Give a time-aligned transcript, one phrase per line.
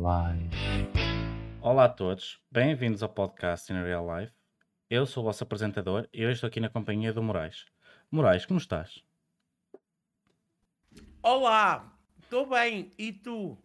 [0.00, 0.56] Life.
[1.60, 4.32] Olá a todos, bem-vindos ao podcast In Real Life.
[4.88, 7.66] Eu sou o vosso apresentador e hoje estou aqui na companhia do Moraes.
[8.10, 9.04] Moraes, como estás?
[11.22, 13.58] Olá, estou bem, e tu?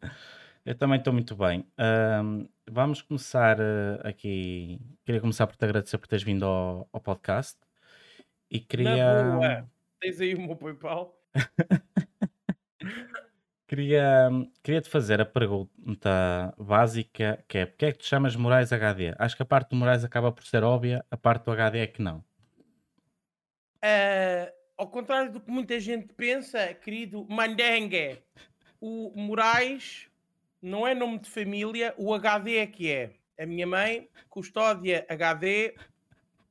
[0.65, 1.65] Eu também estou muito bem.
[1.77, 4.81] Ahm, vamos começar eh, aqui.
[5.05, 7.57] Queria começar por te agradecer por teres vindo ao, ao podcast
[8.51, 9.71] e Na queria, boa,
[10.01, 11.17] tens aí o meu PayPal?
[13.75, 14.29] queria,
[14.63, 19.13] queria te fazer a pergunta básica que é porque é que tu chamas Moraes HD?
[19.19, 21.87] Acho que a parte do Moraes acaba por ser óbvia, a parte do HD é
[21.87, 22.23] que não.
[23.81, 28.17] Ah, ao contrário do que muita gente pensa, querido Mandengue,
[28.79, 30.09] o Moraes
[30.61, 33.11] não é nome de família, o HD é que é.
[33.37, 35.75] A minha mãe, Custódia HD,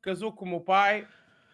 [0.03, 1.09] casou com o meu pai,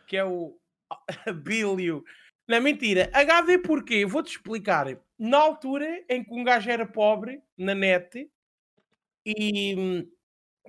[0.08, 0.58] que é o
[1.26, 2.04] Abílio.
[2.48, 3.08] Não, mentira.
[3.12, 4.04] HD porquê?
[4.04, 4.88] Vou-te explicar.
[5.22, 8.26] Na altura em que um gajo era pobre, na net,
[9.26, 9.74] e...
[9.76, 10.10] hum,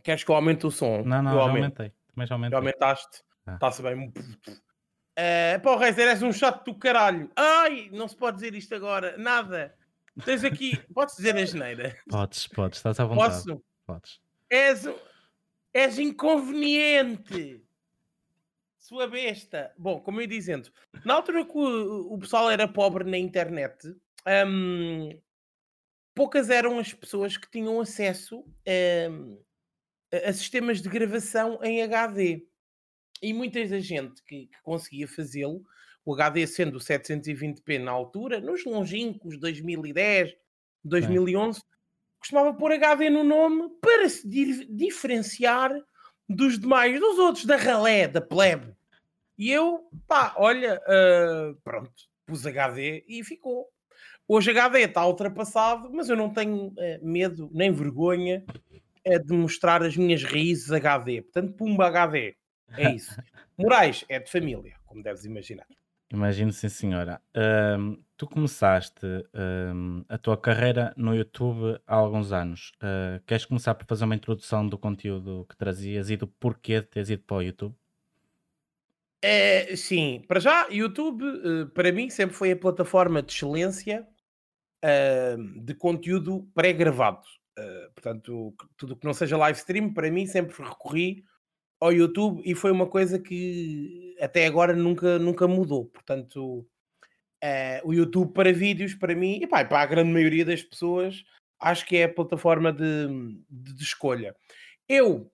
[0.04, 1.04] Queres que eu aumente o som?
[1.04, 1.64] Não, não, Eu aumento.
[1.64, 1.92] aumentei.
[2.14, 2.58] Também já Já aumentei.
[2.58, 3.24] aumentaste?
[3.46, 3.54] Ah.
[3.54, 4.10] Está-se bem.
[4.10, 7.32] Uh, pá, o Reiser, és um chato do caralho.
[7.36, 9.16] Ai, não se pode dizer isto agora.
[9.18, 9.74] Nada.
[10.26, 10.76] Tens aqui...
[10.94, 11.96] Podes dizer a geneira?
[12.10, 13.34] Podes, podes, estás à vontade.
[13.36, 13.64] Posso?
[13.86, 14.20] Podes.
[14.50, 14.90] És,
[15.74, 17.64] és inconveniente.
[18.80, 19.72] Sua besta.
[19.78, 20.70] Bom, como eu ia dizendo,
[21.06, 23.96] na altura que o, o pessoal era pobre na internet,
[24.48, 25.20] hum,
[26.16, 28.46] poucas eram as pessoas que tinham acesso
[29.10, 29.42] hum,
[30.12, 32.46] a, sistemas de gravação em HD.
[33.22, 35.64] E muita da gente que, que conseguia fazê-lo,
[36.04, 40.36] o HD sendo o 720p na altura, nos longínquos 2010,
[40.84, 41.62] 2011,
[42.20, 45.72] costumava pôr HD no nome para se di- diferenciar
[46.28, 48.74] dos demais, dos outros, da ralé, da plebe.
[49.38, 51.92] E eu, pá, olha, ah, pronto,
[52.26, 53.68] pus HD e ficou.
[54.34, 58.46] Hoje HD está ultrapassado, mas eu não tenho eh, medo nem vergonha
[59.04, 61.22] eh, de mostrar as minhas raízes HD.
[61.22, 62.38] Portanto, pumba HD.
[62.78, 63.14] É isso.
[63.60, 65.68] Moraes é de família, como deves imaginar.
[66.14, 67.22] Imagino, sim, senhora.
[67.36, 72.72] Ahm, tu começaste ahm, a tua carreira no YouTube há alguns anos.
[72.80, 76.88] Ah, queres começar por fazer uma introdução do conteúdo que trazias e do porquê de
[76.88, 77.76] teres ido para o YouTube?
[79.22, 81.22] É, sim, para já, YouTube,
[81.74, 84.08] para mim, sempre foi a plataforma de excelência
[84.84, 87.22] ah, de conteúdo pré-gravado.
[87.58, 91.24] Ah, portanto, tudo que não seja live stream, para mim, sempre recorri
[91.80, 95.86] ao YouTube e foi uma coisa que até agora nunca, nunca mudou.
[95.86, 96.66] Portanto,
[97.42, 101.24] eh, o YouTube para vídeos, para mim, e pá, para a grande maioria das pessoas,
[101.60, 103.08] acho que é a plataforma de,
[103.50, 104.36] de- de escolha.
[104.88, 105.32] Eu,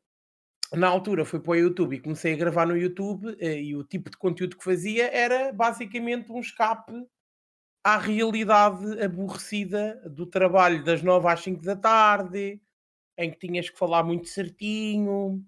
[0.74, 3.84] na altura, fui para o YouTube e comecei a gravar no YouTube, eh, e o
[3.84, 6.94] tipo de conteúdo que fazia era basicamente um escape
[7.88, 12.60] à realidade aborrecida do trabalho das 9 às 5 da tarde,
[13.18, 15.42] em que tinhas que falar muito certinho,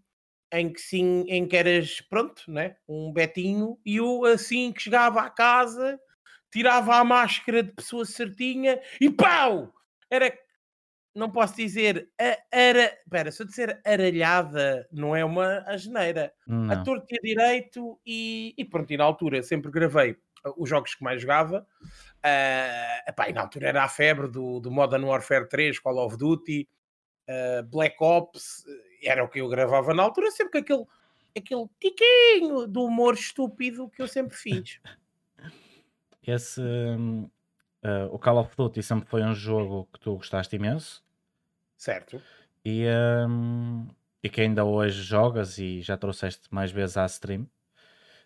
[0.54, 2.78] em que sim, em que eras, pronto, né?
[2.88, 6.00] um betinho, e eu assim que chegava à casa,
[6.50, 9.74] tirava a máscara de pessoa certinha e pau!
[10.10, 10.34] Era,
[11.14, 16.34] não posso dizer, a, ara, espera, se eu disser aralhada, não é uma asneira.
[16.70, 16.84] A Não.
[16.86, 20.16] torto e a direito e, e pronto, e na altura sempre gravei
[20.58, 21.66] os jogos que mais jogava.
[22.24, 26.68] Ah, epá, na altura era a febre do, do Modern Warfare 3, Call of Duty,
[27.28, 30.86] ah, Black Ops, eh, era o que eu gravava na altura, sempre com aquele,
[31.38, 34.80] aquele tiquinho do humor estúpido que eu sempre fiz.
[36.22, 36.62] Esse,
[37.84, 41.04] ah, o Call of Duty sempre foi um jogo que tu gostaste imenso
[41.78, 42.22] Certo?
[42.64, 42.86] e,
[43.28, 43.88] hum,
[44.22, 47.48] e que ainda hoje jogas e já trouxeste mais vezes à stream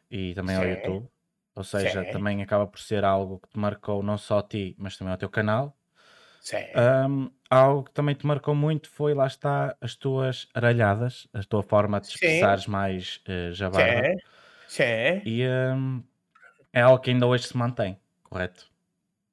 [0.10, 0.70] e também ao Sim.
[0.70, 1.10] YouTube.
[1.56, 2.06] Ou seja, Sim.
[2.06, 5.18] também acaba por ser algo que te marcou não só a ti, mas também ao
[5.20, 5.78] teu canal.
[6.40, 6.64] Sim.
[6.76, 11.62] Hum, algo que também te marcou muito foi, lá está, as tuas aralhadas, a tua
[11.64, 12.08] forma de Sim.
[12.10, 14.08] expressares mais uh, jabarda.
[14.08, 14.20] Sim.
[14.68, 15.22] Sim.
[15.26, 15.44] E
[15.76, 16.04] hum,
[16.74, 18.70] é algo que ainda hoje se mantém, correto?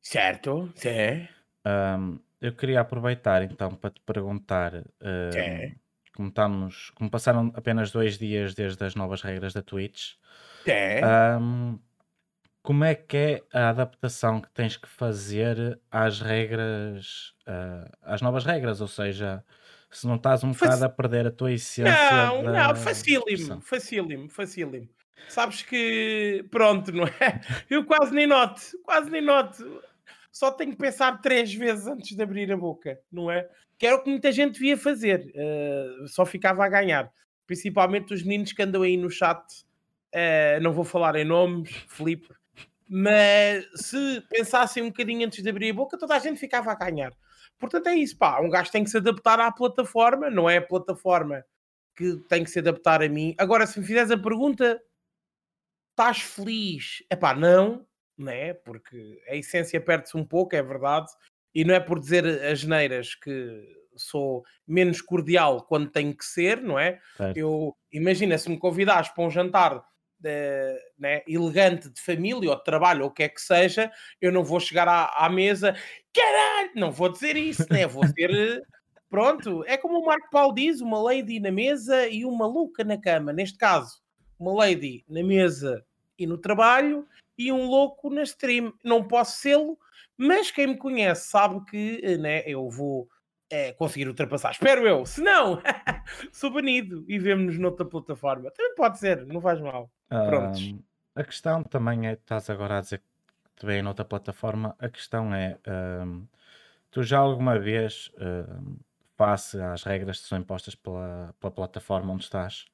[0.02, 0.68] Certo?
[0.76, 1.28] Sim.
[1.64, 4.72] Hum, eu queria aproveitar então para te perguntar,
[5.30, 5.80] Sim.
[6.14, 10.14] como, estamos, como passaram apenas dois dias desde as novas regras da Twitch,
[10.66, 11.20] Sim.
[12.62, 18.44] Como é que é a adaptação que tens que fazer às regras, ah, às novas
[18.44, 18.80] regras?
[18.80, 19.44] Ou seja,
[19.90, 24.28] se não estás um bocado a perder a tua essência Não, da não, facílimo, facílimo,
[24.28, 24.88] facílimo.
[25.28, 27.40] Sabes que, pronto, não é?
[27.68, 29.82] Eu quase nem noto, quase nem noto.
[30.32, 33.48] Só tenho que pensar três vezes antes de abrir a boca, não é?
[33.78, 37.10] Que era o que muita gente devia fazer, eh, só ficava a ganhar.
[37.46, 39.42] Principalmente os meninos que andam aí no chat,
[40.12, 42.28] eh, não vou falar em nomes, Filipe,
[42.92, 46.74] Mas se pensassem um bocadinho antes de abrir a boca, toda a gente ficava a
[46.74, 47.12] ganhar.
[47.56, 48.40] Portanto, é isso, pá.
[48.40, 51.44] Um gajo tem que se adaptar à plataforma, não é a plataforma
[51.94, 53.32] que tem que se adaptar a mim.
[53.38, 54.82] Agora, se me fizeres a pergunta,
[55.90, 57.04] estás feliz?
[57.08, 57.86] É pá, não,
[58.18, 58.54] né?
[58.54, 61.12] Porque a essência perde-se um pouco, é verdade.
[61.54, 66.60] E não é por dizer as neiras que sou menos cordial quando tenho que ser,
[66.60, 67.00] não é?
[67.16, 67.36] Certo.
[67.36, 69.84] Eu imagina se me convidares para um jantar
[70.22, 73.90] né, elegante de família ou de trabalho ou o que é que seja,
[74.20, 75.74] eu não vou chegar à, à mesa,
[76.12, 77.86] caralho, não vou dizer isso, né?
[77.86, 78.62] Vou ser
[79.08, 82.96] pronto, é como o Marco Paulo diz: uma lady na mesa e uma louca na
[82.96, 83.32] cama.
[83.32, 84.00] Neste caso,
[84.38, 85.84] uma lady na mesa
[86.18, 87.06] e no trabalho
[87.36, 88.72] e um louco na stream.
[88.84, 89.78] Não posso sê-lo,
[90.16, 93.08] mas quem me conhece sabe que né, eu vou
[93.50, 94.52] é, conseguir ultrapassar.
[94.52, 95.04] Espero eu.
[95.04, 95.60] Se não,
[96.32, 98.50] sou banido e vemos-nos noutra plataforma.
[98.52, 99.90] Também pode ser, não faz mal.
[100.08, 100.62] Prontos.
[100.62, 100.78] Um,
[101.14, 103.04] a questão também é, estás agora a dizer que
[103.56, 105.58] te vem noutra plataforma, a questão é,
[106.06, 106.26] um,
[106.90, 108.76] tu já alguma vez, um,
[109.16, 112.66] face às regras que são impostas pela, pela plataforma onde estás,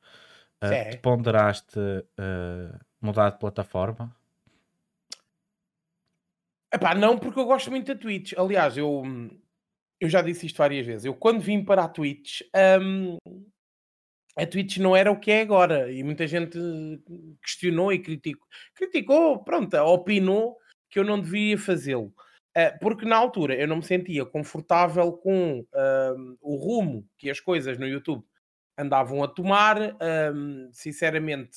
[0.63, 4.15] uh, te ponderaste uh, mudar de plataforma?
[6.73, 8.35] Epá, não, porque eu gosto muito da Twitch.
[8.37, 9.03] Aliás, eu
[10.01, 11.05] eu já disse isto várias vezes.
[11.05, 12.43] Eu, quando vim para a Twitch,
[12.81, 13.17] um,
[14.37, 15.91] a Twitch não era o que é agora.
[15.91, 16.59] E muita gente
[17.43, 18.47] questionou e criticou.
[18.75, 20.57] Criticou, pronto, opinou
[20.91, 22.13] que eu não devia fazê-lo.
[22.57, 27.39] Uh, porque na altura eu não me sentia confortável com uh, o rumo que as
[27.39, 28.25] coisas no YouTube
[28.79, 29.97] andavam a tomar.
[30.35, 31.57] Um, sinceramente,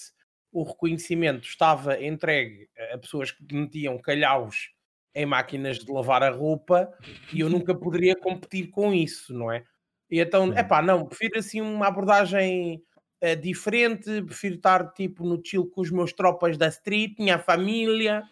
[0.52, 4.72] o reconhecimento estava entregue a pessoas que metiam calhaus
[5.14, 6.92] em máquinas de lavar a roupa
[7.34, 9.64] e eu nunca poderia competir com isso, não é?
[10.10, 12.82] E então, é pá, não, prefiro assim uma abordagem
[13.24, 18.24] uh, diferente, prefiro estar tipo no chill com os meus tropas da street, minha família,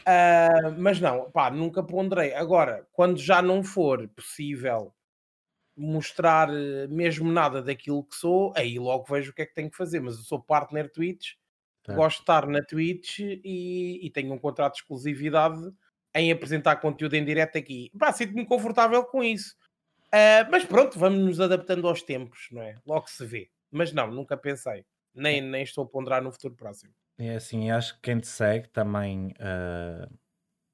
[0.00, 2.34] uh, mas não, pá, nunca ponderei.
[2.34, 4.92] Agora, quando já não for possível
[5.76, 9.70] mostrar eh, mesmo nada daquilo que sou, aí logo vejo o que é que tenho
[9.70, 11.32] que fazer, mas eu sou partner Twitch,
[11.82, 11.94] tá.
[11.94, 15.72] gosto de estar na Twitch e, e tenho um contrato de exclusividade
[16.14, 17.90] em apresentar conteúdo em direto aqui.
[17.98, 19.56] Pá, sinto-me confortável com isso.
[20.06, 22.76] Uh, mas pronto, vamos nos adaptando aos tempos, não é?
[22.86, 23.50] Logo se vê.
[23.70, 24.84] Mas não, nunca pensei.
[25.12, 26.92] Nem, nem estou a ponderar no futuro próximo.
[27.18, 30.18] É assim, acho que quem te segue também uh,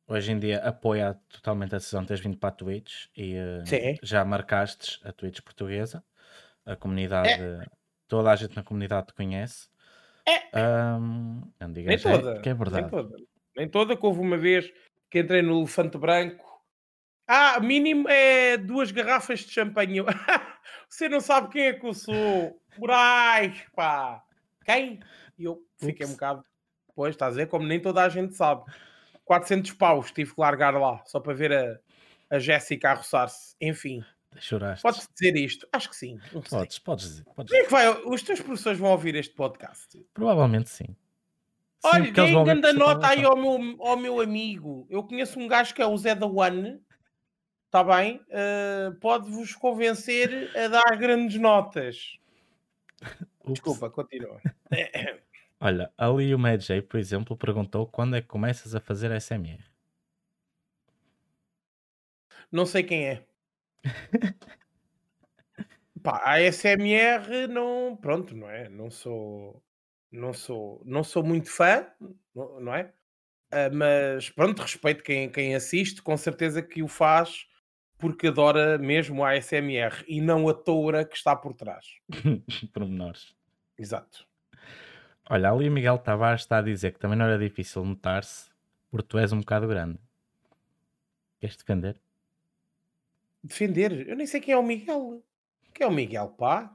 [0.07, 3.99] hoje em dia apoia totalmente a decisão de teres vindo para a Twitch e uh,
[4.03, 6.05] já marcaste a Twitch portuguesa.
[6.67, 7.65] A comunidade, é.
[8.07, 9.69] toda a gente na comunidade te conhece.
[10.27, 10.59] É.
[10.61, 12.83] Um, não digas nem toda, é, que é verdade.
[12.83, 13.17] Nem toda.
[13.57, 14.71] Nem toda, que houve uma vez
[15.11, 16.45] que entrei no Elefante Branco.
[17.27, 20.01] Ah, mínimo é duas garrafas de champanhe.
[20.89, 22.61] Você não sabe quem é que eu sou.
[22.79, 24.23] Moraes, pá.
[24.65, 25.01] Quem?
[25.39, 26.11] E eu fiquei Ups.
[26.11, 26.45] um bocado.
[26.95, 27.47] Pois, estás a ver?
[27.47, 28.65] Como nem toda a gente sabe.
[29.25, 31.79] 400 paus tive que largar lá, só para ver a,
[32.31, 33.55] a Jéssica a roçar-se.
[33.61, 34.05] Enfim.
[34.39, 34.83] Choraste.
[34.83, 35.69] Podes dizer isto?
[35.73, 36.19] Acho que sim.
[36.49, 37.25] Podes, podes dizer.
[37.35, 37.63] Podes dizer.
[37.63, 40.05] É que vai, os teus professores vão ouvir este podcast?
[40.15, 40.97] Provavelmente sim.
[41.83, 44.87] Olha, deem grande nota aí ao meu, ao meu amigo.
[44.91, 46.81] Eu conheço um gajo que é o Zé da One.
[47.67, 48.21] Está bem?
[48.29, 52.19] Uh, Pode-vos convencer a dar grandes notas.
[53.47, 54.41] Desculpa, continua.
[55.61, 59.63] Olha, ali o Medjay, por exemplo, perguntou quando é que começas a fazer SMR.
[62.51, 63.25] Não sei quem é.
[66.03, 67.97] Pá, a SMR não.
[67.97, 68.69] Pronto, não é?
[68.69, 69.63] Não sou
[70.11, 71.87] não sou, não sou muito fã,
[72.35, 72.93] não é?
[73.53, 77.49] Uh, mas pronto, respeito quem, quem assiste, com certeza que o faz
[78.01, 81.85] porque adora mesmo a ASMR e não a toura que está por trás.
[82.73, 83.37] Pormenores.
[83.79, 84.27] Exato.
[85.29, 88.51] Olha, ali o Miguel Tavares está a dizer que também não era difícil notar-se
[88.91, 89.99] porque tu és um bocado grande.
[91.39, 92.01] Queres defender?
[93.45, 94.09] Defender?
[94.09, 95.23] Eu nem sei quem é o Miguel.
[95.73, 96.75] Quem é o Miguel, pá?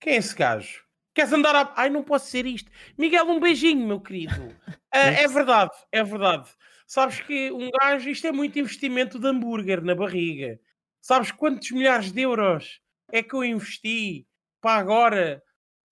[0.00, 0.85] Quem é esse gajo?
[1.16, 1.72] Queres andar a.
[1.76, 2.70] Ai, não posso ser isto.
[2.98, 4.48] Miguel, um beijinho, meu querido.
[4.48, 6.50] Uh, é verdade, é verdade.
[6.86, 10.60] Sabes que um gajo, isto é muito investimento de hambúrguer na barriga.
[11.00, 14.28] Sabes quantos milhares de euros é que eu investi
[14.60, 15.42] para agora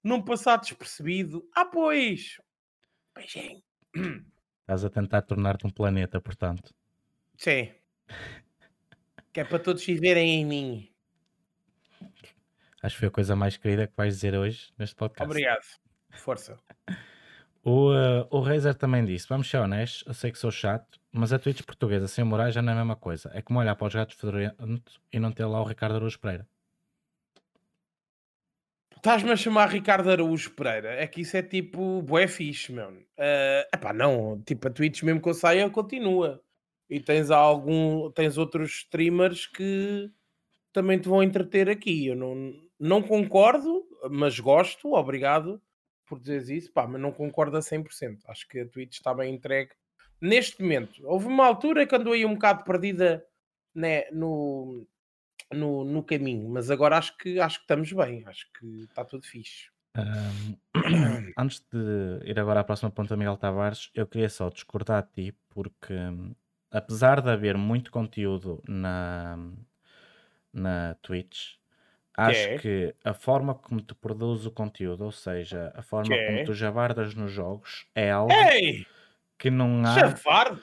[0.02, 1.48] não passar despercebido?
[1.56, 2.38] Ah, pois.
[3.16, 3.62] Beijinho.
[4.60, 6.74] Estás a tentar tornar-te um planeta, portanto.
[7.38, 7.72] Sim.
[9.32, 10.93] que é para todos viverem em mim.
[12.84, 15.24] Acho que foi a coisa mais querida que vais dizer hoje neste podcast.
[15.24, 15.64] Obrigado.
[16.10, 16.58] Força.
[17.62, 21.32] O, uh, o Razer também disse: Vamos ser honestos, eu sei que sou chato, mas
[21.32, 23.30] a Twitch portuguesa sem morais já não é a mesma coisa.
[23.32, 26.46] É como olhar para os gatos fedorentos e não ter lá o Ricardo Araújo Pereira.
[28.94, 30.92] estás-me a chamar Ricardo Araújo Pereira.
[30.92, 32.90] É que isso é tipo bué fixe, meu.
[32.90, 36.38] Uh, epá, não, tipo a Twitch mesmo que eu saia continua.
[36.90, 40.10] E tens algum, tens outros streamers que
[40.70, 42.08] também te vão entreter aqui.
[42.08, 42.52] Eu não,
[42.84, 45.58] não concordo, mas gosto, obrigado
[46.06, 48.18] por dizeres isso, pá, mas não concordo a 100%.
[48.28, 49.70] Acho que a Twitch está bem entregue
[50.20, 51.00] neste momento.
[51.06, 53.24] Houve uma altura que andou aí um bocado perdida
[53.74, 54.86] né, no,
[55.50, 59.24] no, no caminho, mas agora acho que, acho que estamos bem, acho que está tudo
[59.24, 59.70] fixe.
[59.96, 60.54] Um,
[61.38, 65.38] antes de ir agora à próxima ponta, Miguel Tavares, eu queria só discordar de ti,
[65.48, 65.94] porque
[66.70, 69.38] apesar de haver muito conteúdo na,
[70.52, 71.54] na Twitch,
[72.16, 72.58] acho é?
[72.58, 76.44] que a forma como tu produzes o conteúdo, ou seja, a forma Que como é?
[76.44, 78.86] tu javardas nos jogos, é algo Ei!
[79.38, 79.94] que não há.
[79.94, 80.60] Chavardo!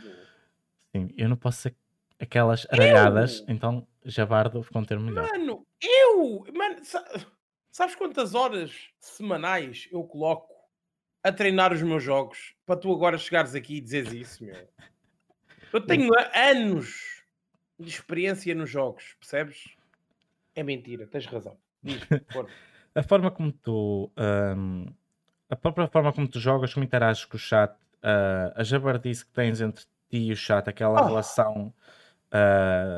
[0.95, 1.75] Sim, eu não posso ser
[2.19, 5.29] aquelas aralhadas, então javardo ficou um termo melhor.
[5.31, 6.45] Mano, eu!
[6.53, 7.05] Mano, sa-
[7.71, 10.51] sabes quantas horas semanais eu coloco
[11.23, 14.67] a treinar os meus jogos para tu agora chegares aqui e dizeres isso, meu?
[15.71, 17.23] Eu tenho anos
[17.79, 19.75] de experiência nos jogos, percebes?
[20.55, 21.57] É mentira, tens razão.
[21.83, 22.01] Diz.
[22.93, 24.11] A forma como tu.
[24.57, 24.85] hum,
[25.49, 29.31] a própria forma como tu jogas, como interages com o chat, ah, a jabardice que
[29.31, 31.07] tens entre ti e o chat, aquela Oh.
[31.07, 31.73] relação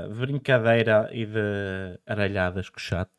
[0.10, 3.10] de brincadeira e de aralhadas com o chat,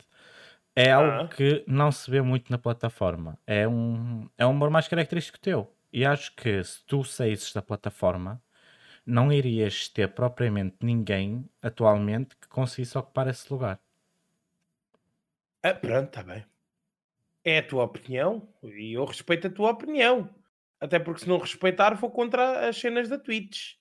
[0.76, 1.28] é algo Ah.
[1.28, 3.38] que não se vê muito na plataforma.
[3.46, 5.72] É um, é um humor mais característico teu.
[5.92, 8.42] E acho que se tu saísses da plataforma,
[9.06, 13.80] não irias ter propriamente ninguém atualmente que conseguisse ocupar esse lugar.
[15.64, 16.44] Ah, pronto, está bem.
[17.42, 20.28] É a tua opinião e eu respeito a tua opinião.
[20.78, 23.76] Até porque se não respeitar, vou contra as cenas da Twitch.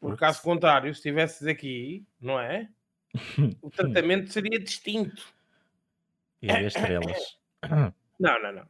[0.00, 2.70] Por caso contrário, se estivesses aqui, não é?
[3.60, 5.34] O tratamento seria distinto.
[6.40, 7.38] E havia estrelas.
[8.18, 8.66] Não, não, não.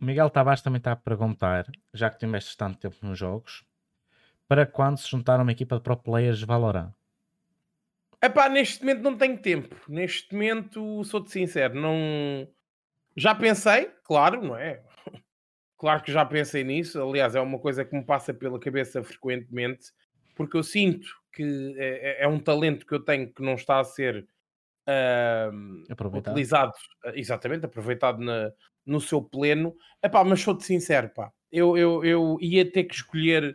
[0.00, 3.64] O Miguel Tavares também está a perguntar, já que tu investes tanto tempo nos jogos,
[4.48, 6.92] para quando se juntar uma equipa de pro players de Valorant?
[8.24, 9.76] Epá, neste momento não tenho tempo.
[9.86, 12.48] Neste momento, sou-te sincero, não...
[13.14, 14.82] Já pensei, claro, não é?
[15.76, 17.02] Claro que já pensei nisso.
[17.02, 19.92] Aliás, é uma coisa que me passa pela cabeça frequentemente,
[20.34, 23.84] porque eu sinto que é, é um talento que eu tenho que não está a
[23.84, 24.26] ser
[25.90, 26.32] Aproveitado.
[26.32, 26.72] utilizado,
[27.04, 28.50] eh, exatamente, aproveitado na,
[28.86, 29.74] no seu pleno.
[30.02, 31.30] Epá, mas sou-te sincero, pá.
[31.52, 33.54] Eu, eu, eu ia ter que escolher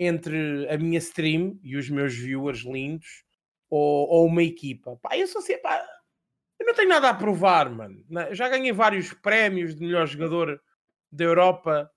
[0.00, 3.27] entre a minha stream e os meus viewers lindos
[3.70, 4.96] ou, ou uma equipa.
[5.02, 5.84] Pá, eu sou assim, pá,
[6.58, 8.04] eu não tenho nada a provar, mano.
[8.32, 10.60] Já ganhei vários prémios de melhor jogador
[11.10, 11.90] da Europa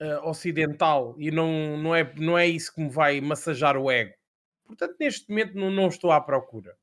[0.00, 4.14] eh, Ocidental e não, não, é, não é isso que me vai massajar o ego.
[4.66, 6.76] Portanto, neste momento não, não estou à procura.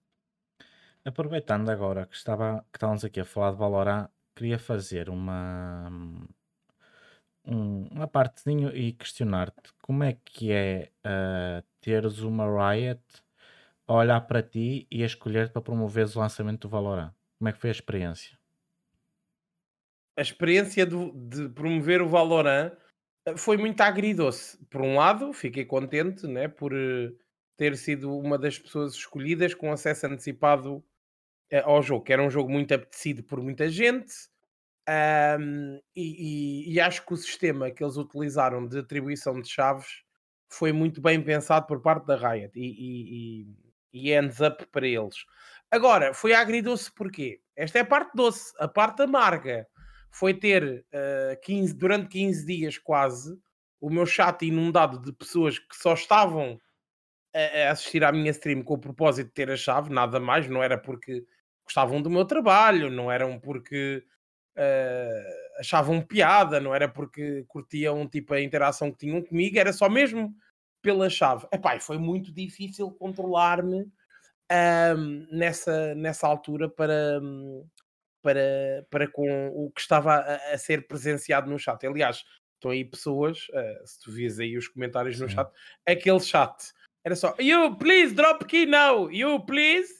[1.06, 5.90] Aproveitando agora que, estava, que estávamos aqui a falar de Valorant, queria fazer uma,
[7.46, 13.02] um- uma partezinho e questionar-te como é que é ah, teres uma Riot
[13.98, 17.14] olhar para ti e a escolher-te para promoveres o lançamento do Valorant.
[17.40, 18.38] Como é que foi a experiência?
[20.18, 22.72] a experiência de promover o Valorant
[23.26, 24.58] eh, foi muito agridoce.
[24.70, 27.12] Por um lado, fiquei contente né, por eh,
[27.58, 30.84] ter sido uma das pessoas escolhidas com acesso antecipado
[31.52, 34.14] eh, ao jogo, que era um jogo muito apetecido por muita gente.
[34.88, 40.04] ahm, e, e- e acho que o sistema que eles utilizaram de atribuição de chaves
[40.52, 43.48] foi muito bem pensado por parte da Riot e,
[43.94, 45.26] e, ends up para eles.
[45.72, 47.40] Agora, foi agridoce porquê?
[47.56, 49.68] Esta é a parte doce, a parte amarga
[50.12, 53.36] foi ter eh, 15, durante 15 dias quase
[53.82, 56.60] o meu chat inundado de pessoas que só estavam
[57.34, 60.48] a, a assistir à minha stream com o propósito de ter a chave, nada mais,
[60.48, 61.26] não era porque
[61.66, 64.04] gostavam do meu trabalho, não eram porque
[64.56, 65.24] eh,
[65.60, 70.34] achavam piada, não era porque curtiam tipo a interação que tinham comigo, era só mesmo
[70.84, 71.48] pela chave.
[71.52, 73.88] Epá, foi muito difícil controlar-me
[74.52, 77.20] ahm, nessa, nessa altura para,
[78.22, 81.84] para, para com o que estava a, a ser presenciado no chat.
[81.88, 82.24] Aliás,
[82.56, 85.36] estão aí pessoas, ah, se tu vias aí os comentários no Sim.
[85.36, 85.52] chat,
[85.88, 86.72] aquele chat
[87.04, 89.92] era só You please drop key now, you please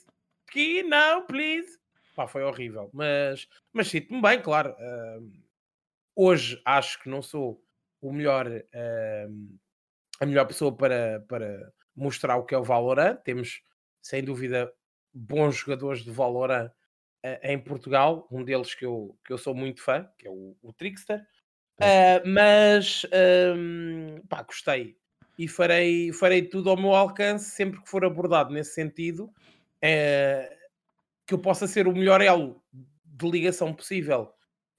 [0.52, 1.78] key now, please.
[2.14, 4.76] Pá, foi horrível, mas, mas sinto-me bem, claro.
[4.78, 5.32] ahm,
[6.14, 7.60] hoje acho que não sou
[8.00, 9.56] o melhor, ahm,
[10.24, 13.16] a melhor pessoa para, para mostrar o que é o Valorant.
[13.22, 13.62] Temos,
[14.02, 14.72] sem dúvida,
[15.12, 16.70] bons jogadores de Valorant
[17.22, 18.26] eh, em Portugal.
[18.30, 21.24] Um deles que eu, que eu sou muito fã, que é o, o Trickster.
[21.80, 24.96] Ah, mas, ahm, pá, gostei.
[25.38, 29.32] E farei, farei tudo ao meu alcance, sempre que for abordado nesse sentido,
[29.82, 30.56] eh,
[31.26, 32.62] que eu possa ser o melhor elo
[33.04, 34.32] de ligação possível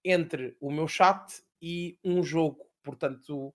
[0.03, 2.65] entre o meu chat e um jogo.
[2.81, 3.53] Portanto,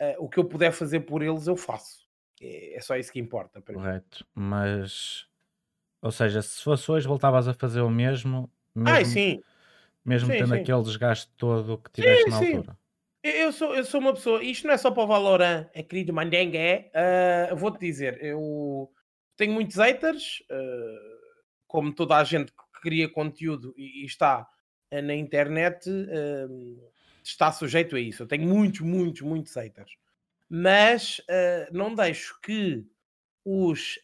[0.00, 2.08] uh, o que eu puder fazer por eles, eu faço.
[2.40, 3.60] É, é só isso que importa.
[3.60, 4.26] Correto.
[4.34, 4.44] Mim.
[4.44, 5.26] Mas,
[6.00, 9.42] ou seja, se fosse hoje, voltavas a fazer o mesmo, mesmo, Ai, sim.
[10.04, 10.60] mesmo sim, tendo sim.
[10.60, 12.78] aquele desgaste todo que tiveste sim, na altura.
[13.22, 16.12] Eu sou, eu sou uma pessoa, isto não é só para o Valorant, é querido
[16.12, 17.50] Mandengue, é.
[17.52, 18.90] Uh, Vou-te dizer, eu
[19.36, 21.18] tenho muitos haters, uh,
[21.66, 24.48] como toda a gente que cria conteúdo e, e está
[24.92, 25.90] uh, na internet,
[27.30, 28.22] está sujeito a isso.
[28.22, 29.96] Eu tenho muitos, muitos, muitos haters.
[30.48, 31.20] Mas
[31.70, 32.86] não deixo que
[33.44, 33.98] os,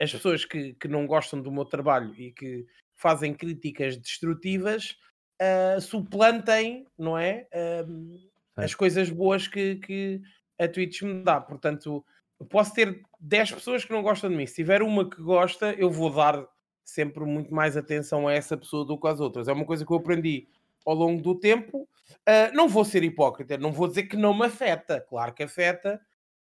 [0.00, 4.96] as pessoas que, que não gostam do meu trabalho e que fazem críticas destrutivas
[5.40, 7.46] uh, suplantem, não é?
[7.54, 10.20] Uh, as coisas boas que, que
[10.58, 11.40] a Twitch me dá.
[11.40, 12.04] Portanto,
[12.48, 14.46] posso ter 10 pessoas que não gostam de mim.
[14.46, 16.44] Se tiver uma que gosta, eu vou dar
[16.84, 19.46] sempre muito mais atenção a essa pessoa do que às outras.
[19.46, 20.48] É uma coisa que eu aprendi
[20.88, 21.88] ao longo do tempo.
[22.28, 25.00] Uh, não vou ser hipócrita, não vou dizer que não me afeta.
[25.00, 26.00] Claro que afeta,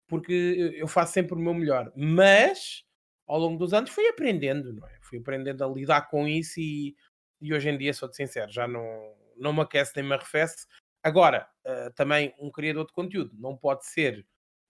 [0.07, 1.91] porque eu faço sempre o meu melhor.
[1.95, 2.83] Mas
[3.27, 4.97] ao longo dos anos fui aprendendo, não é?
[5.01, 6.95] Fui aprendendo a lidar com isso e
[7.41, 10.65] e hoje em dia, sou-te sincero, já não, não me aquece nem me arrefece.
[11.03, 14.25] Agora, uh, também um criador de conteúdo não pode ser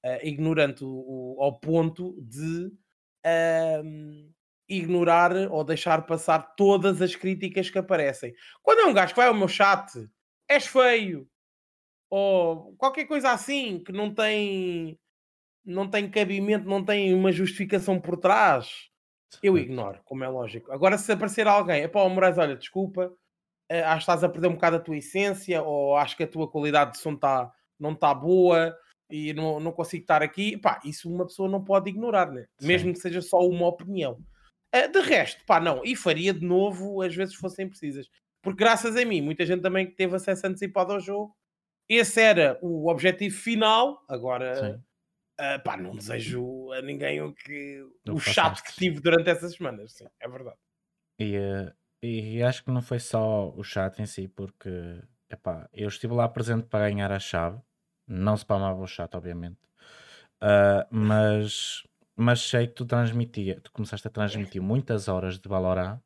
[0.06, 2.68] uh, ignorante o, o, ao ponto de
[3.26, 4.34] uh,
[4.68, 8.34] ignorar ou deixar passar todas as críticas que aparecem.
[8.64, 9.92] Quando é um gajo que vai ao meu chat,
[10.48, 11.28] és feio,
[12.10, 15.00] ou qualquer coisa assim que não tem
[15.66, 18.90] não tem cabimento, não tem uma justificação por trás,
[19.42, 20.72] eu ignoro, como é lógico.
[20.72, 24.48] Agora, se aparecer alguém, é pá, Moraes, olha, desculpa, uh, acho que estás a perder
[24.48, 27.94] um bocado a tua essência, ou acho que a tua qualidade de som tá, não
[27.94, 28.76] está boa
[29.10, 32.46] e não, não consigo estar aqui, pá, isso uma pessoa não pode ignorar, né?
[32.62, 34.20] mesmo que seja só uma opinião.
[34.76, 38.10] Uh, de resto, pá, não, e faria de novo às vezes fossem precisas,
[38.42, 41.36] porque graças a mim, muita gente também que teve acesso antecipado ao jogo,
[41.88, 44.82] esse era o objetivo final, agora.
[45.40, 49.92] Uh, pá, não desejo a ninguém o, que, o chato que tive durante essas semanas,
[49.92, 50.58] sim, é verdade.
[51.20, 54.70] E, uh, e acho que não foi só o chato em si, porque
[55.30, 57.60] epá, eu estive lá presente para ganhar a chave,
[58.08, 59.60] não se palmava o chato, obviamente,
[60.42, 61.84] uh, mas,
[62.16, 66.00] mas sei que tu transmitia, tu começaste a transmitir muitas horas de Valorant.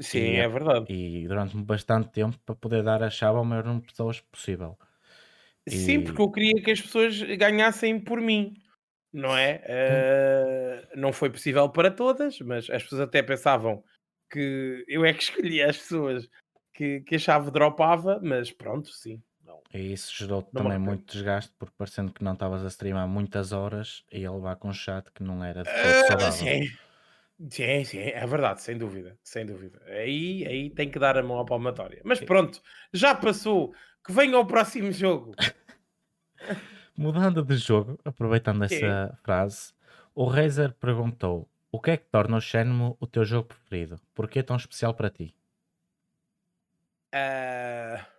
[0.00, 0.86] Sim, e, é verdade.
[0.88, 4.78] E durante bastante tempo para poder dar a chave ao maior número de pessoas possível.
[5.68, 8.54] Sim, porque eu queria que as pessoas ganhassem por mim,
[9.12, 9.62] não é?
[9.66, 13.84] Uh, não foi possível para todas, mas as pessoas até pensavam
[14.30, 16.28] que eu é que escolhia as pessoas
[16.72, 19.22] que, que a chave dropava, mas pronto, sim.
[19.72, 24.02] E isso gerou também muito desgaste, porque parecendo que não estavas a streamar muitas horas
[24.10, 26.32] e a levar com um chat que não era de todo uh.
[26.32, 26.70] Sim.
[27.50, 29.80] Sim, sim, é verdade, sem dúvida, sem dúvida.
[29.86, 32.00] Aí, aí tem que dar a mão à palmatória.
[32.04, 32.60] Mas pronto,
[32.92, 33.72] já passou
[34.04, 35.34] que venha ao próximo jogo.
[36.96, 39.72] Mudando de jogo, aproveitando essa frase,
[40.16, 44.00] o Razer perguntou: o que é que torna o Shenmue o teu jogo preferido?
[44.12, 45.32] Por que é tão especial para ti?
[47.14, 48.17] Uh,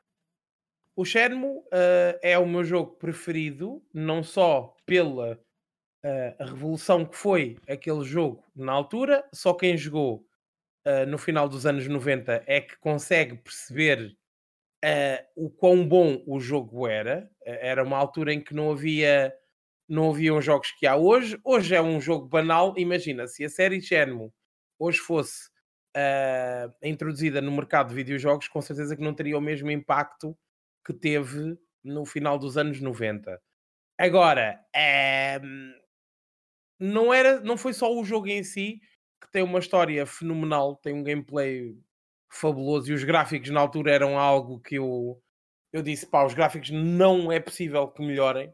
[1.00, 5.40] o Shenmue uh, é o meu jogo preferido, não só pela
[6.04, 10.26] uh, revolução que foi aquele jogo na altura, só quem jogou
[11.08, 14.18] no final dos anos 90 é que consegue perceber
[14.84, 17.30] uh, o quão bom o jogo era.
[17.42, 19.34] Uh, era uma altura em que não havia
[19.88, 21.40] não haviam jogos que há hoje.
[21.44, 22.74] Hoje é um jogo banal.
[22.78, 24.32] Imagina, se a série Shenmue
[24.78, 25.48] hoje fosse
[25.96, 30.38] uh, introduzida no mercado de videojogos, com certeza que não teria o mesmo impacto
[30.90, 33.40] que teve no final dos anos 90.
[33.96, 34.60] Agora,
[36.80, 38.82] não, era, não foi só o jogo em si
[39.22, 41.78] que tem uma história fenomenal, tem um gameplay
[42.32, 45.22] fabuloso e os gráficos na altura eram algo que eu,
[45.72, 48.52] eu disse: pá, os gráficos não é possível que melhorem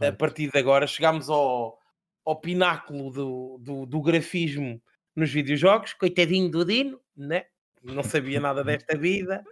[0.00, 0.88] a partir de agora.
[0.88, 1.78] Chegámos ao,
[2.24, 4.82] ao pináculo do, do, do grafismo
[5.14, 7.44] nos videojogos, coitadinho do Dino, né?
[7.82, 9.44] não sabia nada desta vida,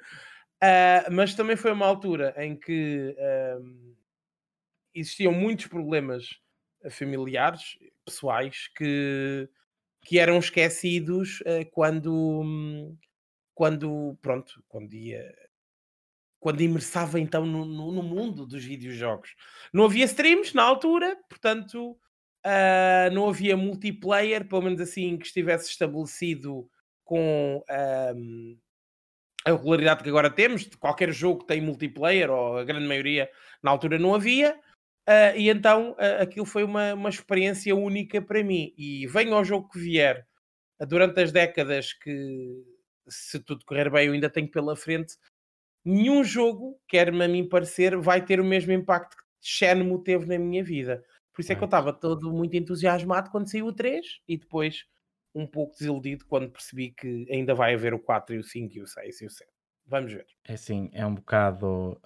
[0.62, 3.96] uh, mas também foi uma altura em que uh,
[4.94, 6.38] existiam muitos problemas
[6.90, 9.48] familiares, pessoais, que,
[10.02, 12.96] que eram esquecidos uh, quando,
[13.54, 15.34] quando, pronto, quando ia
[16.40, 19.34] quando imersava então no, no, no, mundo dos videojogos.
[19.72, 21.98] Não havia streams na altura, portanto,
[22.46, 26.70] uh, não havia multiplayer, pelo menos assim, que estivesse estabelecido
[27.04, 27.62] com
[29.48, 30.62] a regularidade que agora temos.
[30.62, 33.30] De qualquer jogo tem multiplayer, ou a grande maioria
[33.62, 34.54] na altura não havia.
[35.08, 38.74] Uh, e então aquilo foi uma, uma experiência única para mim.
[38.76, 40.26] E venho ao jogo que vier,
[40.86, 42.62] durante as décadas que
[43.08, 45.16] se tudo correr bem, eu ainda tenho pela frente,
[45.84, 50.38] nenhum jogo, quer-me a mim parecer, vai ter o mesmo impacto que Shenmue teve na
[50.38, 51.02] minha vida.
[51.32, 54.84] Por isso é que eu estava todo muito entusiasmado quando saiu o 3 e depois
[55.34, 58.82] um pouco desiludido quando percebi que ainda vai haver o 4 e o 5 e
[58.82, 59.50] o 6 e o 7.
[59.86, 60.26] Vamos ver.
[60.44, 62.00] É assim, é um bocado.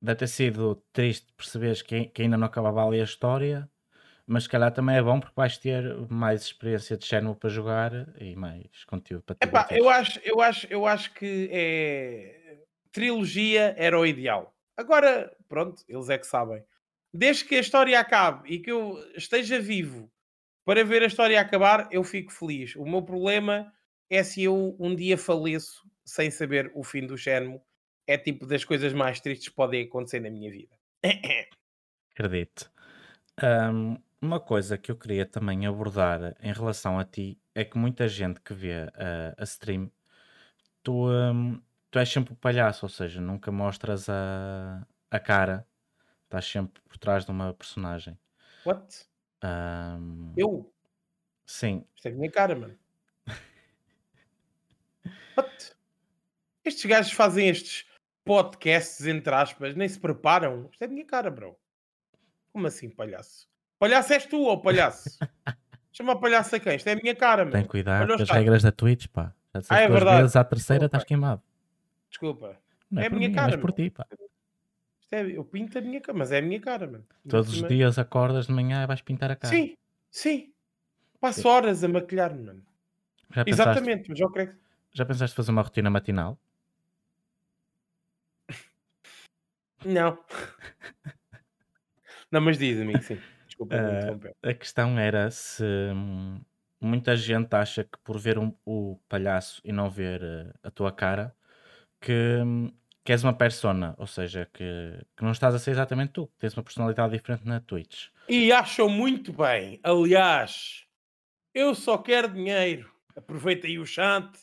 [0.00, 3.68] Deve ter sido triste perceberes que, que ainda não acabava ali a história,
[4.26, 7.92] mas se calhar também é bom porque vais ter mais experiência de Shenmue para jogar
[8.20, 9.48] e mais conteúdo para ter.
[9.48, 12.44] Epá, eu acho, eu acho, eu acho que é
[12.94, 14.54] trilogia era o ideal.
[14.76, 16.64] Agora, pronto, eles é que sabem.
[17.12, 20.10] Desde que a história acabe e que eu esteja vivo
[20.64, 22.74] para ver a história acabar, eu fico feliz.
[22.76, 23.72] O meu problema
[24.08, 27.60] é se eu um dia faleço sem saber o fim do Shenmue
[28.06, 30.76] é tipo das coisas mais tristes que podem acontecer na minha vida.
[32.12, 32.70] Acredito.
[33.42, 38.08] Um, uma coisa que eu queria também abordar em relação a ti é que muita
[38.08, 39.90] gente que vê a, a stream,
[40.82, 45.66] tu, um, tu és sempre o palhaço, ou seja, nunca mostras a, a cara,
[46.24, 48.18] estás sempre por trás de uma personagem.
[48.64, 49.06] What?
[49.44, 50.72] Um, eu?
[51.44, 51.84] Sim.
[51.94, 52.78] Isto é minha cara, mano.
[55.36, 55.76] What?
[56.64, 57.86] Estes gajos fazem estes
[58.24, 60.68] podcasts, entre aspas, nem se preparam.
[60.72, 61.56] Isto é minha cara, bro.
[62.52, 63.46] Como assim, palhaço?
[63.78, 65.18] Palhaço és tu, ou palhaço?
[65.92, 66.76] Chama palhaço a quem?
[66.76, 69.34] Isto é a minha cara, Tem cuidado com as regras da Twitch, pá.
[69.54, 70.22] Já ah, é verdade.
[70.22, 71.40] vezes, à terceira estás queimado.
[72.08, 72.58] Desculpa.
[72.90, 74.06] Não é, é a minha mim, cara, mas por ti, pá.
[75.22, 77.04] Eu pinto a minha cara, mas é a minha cara, mano.
[77.28, 79.54] Todos os dias acordas de manhã e vais pintar a cara.
[79.54, 79.76] Sim,
[80.10, 80.52] sim.
[81.20, 81.48] Passo sim.
[81.48, 82.62] horas a maquilhar-me, mano.
[83.30, 84.58] Já pensaste, Exatamente, mas eu creio que...
[84.92, 86.38] Já pensaste fazer uma rotina matinal?
[89.84, 90.18] Não.
[92.30, 93.18] Não, mas diz-me, sim.
[93.46, 96.40] Desculpa, uh, a questão era se hum,
[96.80, 100.90] muita gente acha que por ver um, o palhaço e não ver uh, a tua
[100.90, 101.34] cara,
[102.00, 102.72] que, hum,
[103.04, 106.38] que és uma persona, ou seja, que, que não estás a ser exatamente tu, que
[106.38, 108.08] tens uma personalidade diferente na Twitch.
[108.28, 109.78] E acham muito bem.
[109.82, 110.86] Aliás,
[111.52, 112.90] eu só quero dinheiro.
[113.14, 114.38] Aproveitem o chante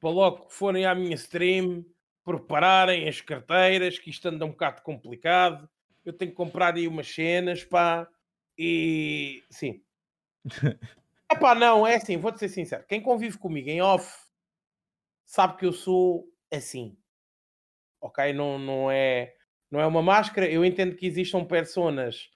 [0.00, 1.84] para logo que forem à minha stream
[2.24, 5.68] prepararem as carteiras, que isto anda um bocado complicado.
[6.04, 8.08] Eu tenho que comprar aí umas cenas, pá.
[8.56, 9.82] E sim.
[11.40, 12.84] pá, não, é assim, vou-te ser sincero.
[12.88, 14.26] Quem convive comigo em off
[15.26, 16.96] sabe que eu sou assim.
[18.00, 18.32] Ok?
[18.32, 19.34] Não, não, é,
[19.70, 20.48] não é uma máscara.
[20.48, 22.30] Eu entendo que existam personas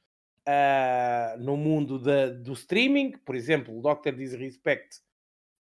[0.48, 4.12] uh, no mundo da, do streaming, por exemplo, o Dr.
[4.12, 5.00] Disrespect.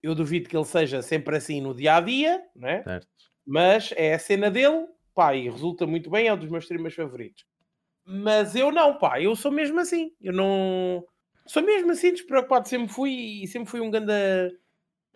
[0.01, 2.83] Eu duvido que ele seja sempre assim no dia a dia, né?
[2.83, 3.07] Certo.
[3.45, 6.95] Mas é a cena dele, pá, e resulta muito bem, é um dos meus streamers
[6.95, 7.45] favoritos.
[8.05, 10.11] Mas eu não, pá, eu sou mesmo assim.
[10.21, 11.05] Eu não.
[11.47, 12.67] Sou mesmo assim despreocupado.
[12.67, 13.11] Sempre fui
[13.43, 14.11] e sempre fui um grande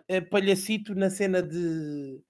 [0.08, 2.21] eh, palhacito na cena de,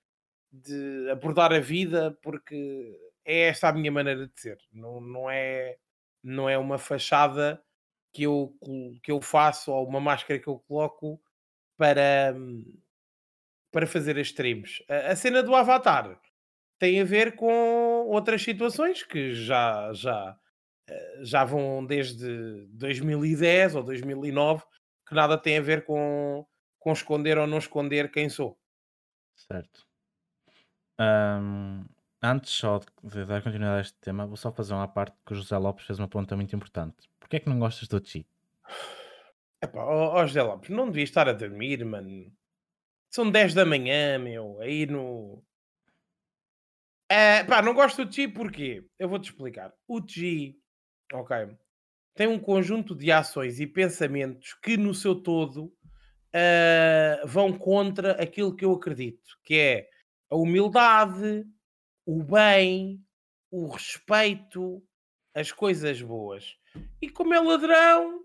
[0.63, 4.57] de abordar a vida, porque é esta a minha maneira de ser.
[4.71, 5.77] Não, não, é,
[6.23, 7.61] não é uma fachada
[8.13, 8.55] que eu,
[9.03, 11.21] que eu faço ou uma máscara que eu coloco
[11.77, 12.33] para,
[13.71, 14.83] para fazer as streams.
[14.89, 16.19] A, a, cena do Avatar
[16.79, 20.37] tem a ver com outras situações que já, já,
[20.87, 24.63] eh, já vão desde 2010 ou 2009,
[25.07, 26.45] que nada tem a ver com,
[26.79, 28.57] com esconder ou não esconder quem sou.
[29.35, 29.85] Certo.
[30.99, 31.85] Um,
[32.21, 35.35] antes só de dar continuidade a este tema, vou só fazer uma parte que o
[35.35, 37.09] José Lopes fez uma pergunta muito importante.
[37.19, 38.25] Porquê é que não gostas do Chi?
[39.61, 42.31] Epá, ó, ó José Lopes, não devia estar a dormir, mano.
[43.09, 45.43] São 10 da manhã, meu, aí no.
[47.09, 49.73] É, pá, não gosto do Chi porque eu vou-te explicar.
[49.87, 50.59] O Chi,
[51.13, 51.55] ok,
[52.17, 58.55] tem um conjunto de ações e pensamentos que no seu todo uh, vão contra aquilo
[58.55, 59.89] que eu acredito, que é
[60.29, 61.45] a humildade,
[62.05, 63.03] o bem,
[63.51, 64.83] o respeito,
[65.33, 66.57] as coisas boas.
[67.01, 68.23] E como é ladrão,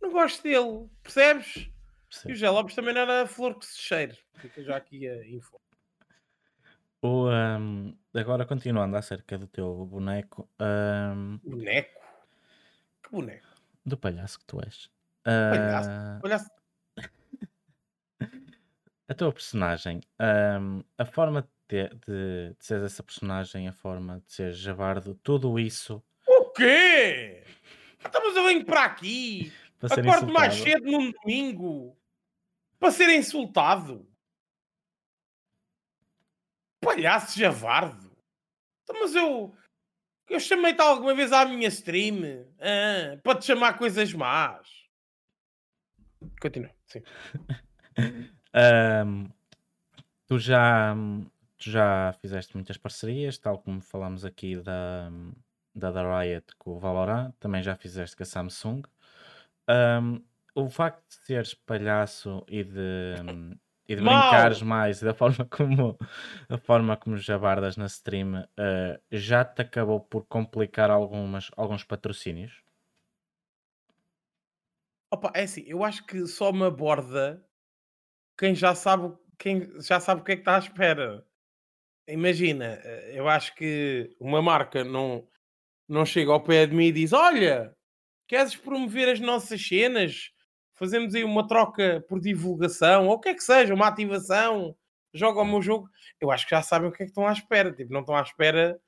[0.00, 1.70] não gosto dele, percebes?
[2.10, 2.28] Sim.
[2.28, 4.18] E o José Lopes também não era flor que se cheire.
[4.34, 5.60] Fica já aqui a info.
[7.00, 10.48] O, um, agora continuando acerca do teu boneco.
[10.60, 12.00] Um, boneco?
[13.02, 13.48] Que boneco?
[13.84, 14.90] Do palhaço que tu és.
[15.24, 15.90] Palhaço?
[15.90, 16.61] Uh, palhaço.
[19.08, 24.32] A tua personagem, um, a forma de, de, de seres essa personagem, a forma de
[24.32, 26.02] ser javardo, tudo isso.
[26.26, 27.44] O quê?
[28.04, 29.52] Estamos a vir para aqui.
[29.82, 31.96] Acordo mais cedo num domingo
[32.78, 34.08] para ser insultado.
[36.80, 38.16] Palhaço javardo.
[38.82, 39.56] Então, mas eu.
[40.28, 44.66] Eu chamei-te alguma vez à minha stream ah, para te chamar coisas más.
[46.40, 47.02] Continua, sim.
[48.54, 49.28] um,
[50.26, 50.94] tu já.
[51.58, 55.10] tu já fizeste muitas parcerias, tal como falamos aqui da,
[55.74, 58.82] da, da Riot com o Valorant, também já fizeste com a Samsung.
[59.68, 60.20] Um,
[60.54, 63.14] o facto de seres palhaço e de,
[63.88, 65.96] e de brincares mais e da forma como
[66.48, 72.62] a forma como jabardas na stream uh, já te acabou por complicar algumas, alguns patrocínios?
[75.10, 77.42] Opa, é assim, eu acho que só me aborda
[78.38, 81.24] quem já sabe, quem já sabe o que é que está à espera.
[82.08, 85.26] Imagina, eh, eu acho que uma marca não,
[85.88, 87.74] não chega ao pé de mim e diz: Olha,
[88.28, 90.30] queres promover as nossas cenas?
[90.74, 94.76] Fazemos aí uma troca por divulgação, ou o que é que seja, uma ativação,
[95.14, 95.88] joga o meu jogo.
[96.20, 97.72] Eu acho que já sabem o que é que estão à espera.
[97.72, 98.80] Tipo, não estão à espera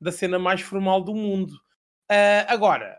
[0.00, 1.52] da cena mais formal do mundo.
[2.10, 2.98] Uh, agora,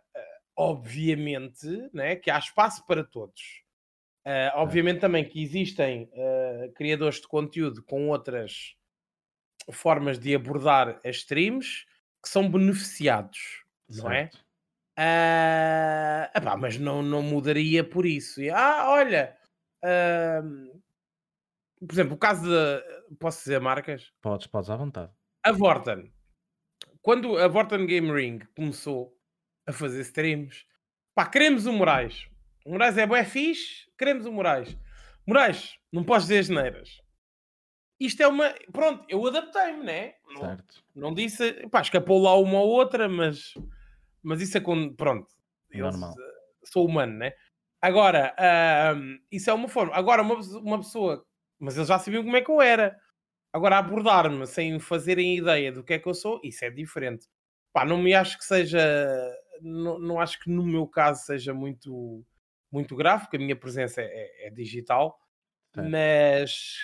[0.55, 3.62] obviamente, né, que há espaço para todos.
[4.25, 8.75] Uh, obviamente também que existem uh, criadores de conteúdo com outras
[9.71, 11.85] formas de abordar as streams
[12.21, 14.03] que são beneficiados, certo.
[14.03, 14.29] não é?
[14.97, 18.39] Uh, epá, mas não, não mudaria por isso.
[18.53, 19.35] Ah, olha,
[19.83, 20.81] uh,
[21.85, 23.15] por exemplo, o caso de.
[23.19, 24.11] Posso dizer marcas?
[24.21, 25.11] Podes, podes à vontade.
[25.43, 26.13] A Vorten.
[27.01, 29.13] Quando a Vorten Game Ring começou,
[29.67, 30.65] a fazer streams.
[31.15, 32.27] Pá, queremos o Moraes.
[32.65, 34.77] O Moraes é bué fixe, queremos o Moraes.
[35.27, 37.01] Moraes, não podes dizer geneiras.
[37.99, 38.53] Isto é uma...
[38.71, 40.13] Pronto, eu adaptei-me, né?
[40.37, 40.83] Certo.
[40.95, 41.67] Não, não disse...
[41.69, 43.53] Pá, escapou lá uma ou outra, mas...
[44.21, 44.93] Mas isso é quando...
[44.95, 45.27] Pronto.
[45.73, 46.13] Normal.
[46.17, 47.33] Eu sou humano, né?
[47.81, 49.93] Agora, uh, isso é uma forma.
[49.95, 51.25] Agora, uma, uma pessoa...
[51.59, 52.97] Mas eles já sabiam como é que eu era.
[53.53, 57.27] Agora, abordar-me sem fazerem ideia do que é que eu sou, isso é diferente.
[57.71, 58.79] Pá, não me acho que seja
[59.61, 62.23] não, não acho que no meu caso seja muito,
[62.73, 65.19] muito grave, porque a minha presença é, é, é digital,
[65.75, 66.83] mas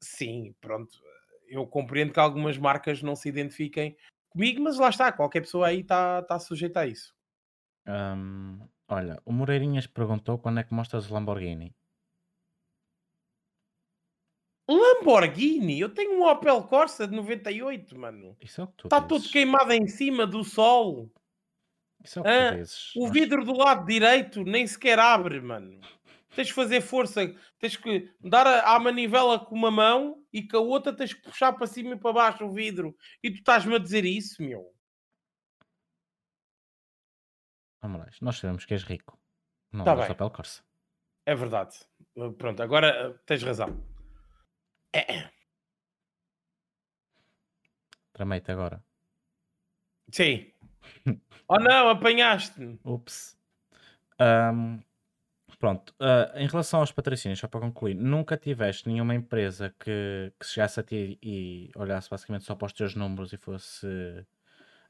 [0.00, 0.98] sim, pronto.
[1.46, 3.96] Eu compreendo que algumas marcas não se identifiquem
[4.30, 7.14] comigo, mas lá está, qualquer pessoa aí está tá sujeita a isso.
[8.88, 11.74] Olha, o Moreirinhas perguntou quando é que mostras o Lamborghini.
[14.66, 15.80] Lamborghini?
[15.80, 18.36] Eu tenho um Opel Corsa de 98, mano.
[18.40, 21.10] Isso é o que tu Está todo queimado em cima do sol.
[21.10, 21.87] Isso é o que
[22.24, 22.94] ah, dizes.
[22.96, 25.80] O vidro do lado direito nem sequer abre, mano.
[26.34, 30.60] Tens que fazer força, tens que dar à manivela com uma mão e com a
[30.60, 32.96] outra tens que puxar para cima e para baixo o vidro.
[33.22, 34.72] E tu estás-me a dizer isso, meu?
[38.20, 39.18] Nós sabemos que és rico.
[39.72, 40.08] Não tá bem.
[40.08, 40.62] papel corsa.
[41.26, 41.76] É verdade.
[42.36, 43.68] Pronto, agora eh, tens razão.
[44.92, 45.30] É.
[48.12, 48.82] Tramei-te agora.
[50.10, 50.52] Sim.
[51.48, 52.78] Oh não, apanhaste-me.
[52.84, 53.38] Ups.
[54.20, 54.80] Um,
[55.58, 60.46] pronto, uh, em relação aos patrocínios, só para concluir, nunca tiveste nenhuma empresa que, que
[60.46, 63.86] chegasse a ti e olhasse basicamente só para os teus números e fosse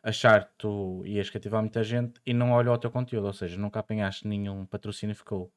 [0.03, 3.57] achar que tu ias cativar muita gente e não olhou o teu conteúdo, ou seja,
[3.57, 5.53] nunca apanhaste nenhum patrocínio e ficou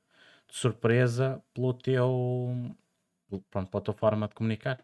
[0.47, 2.75] de surpresa pelo teu
[3.49, 4.83] pronto, pela tua forma de comunicar.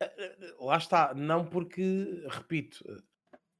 [0.00, 2.84] Eh, eh, lá está, não porque, repito,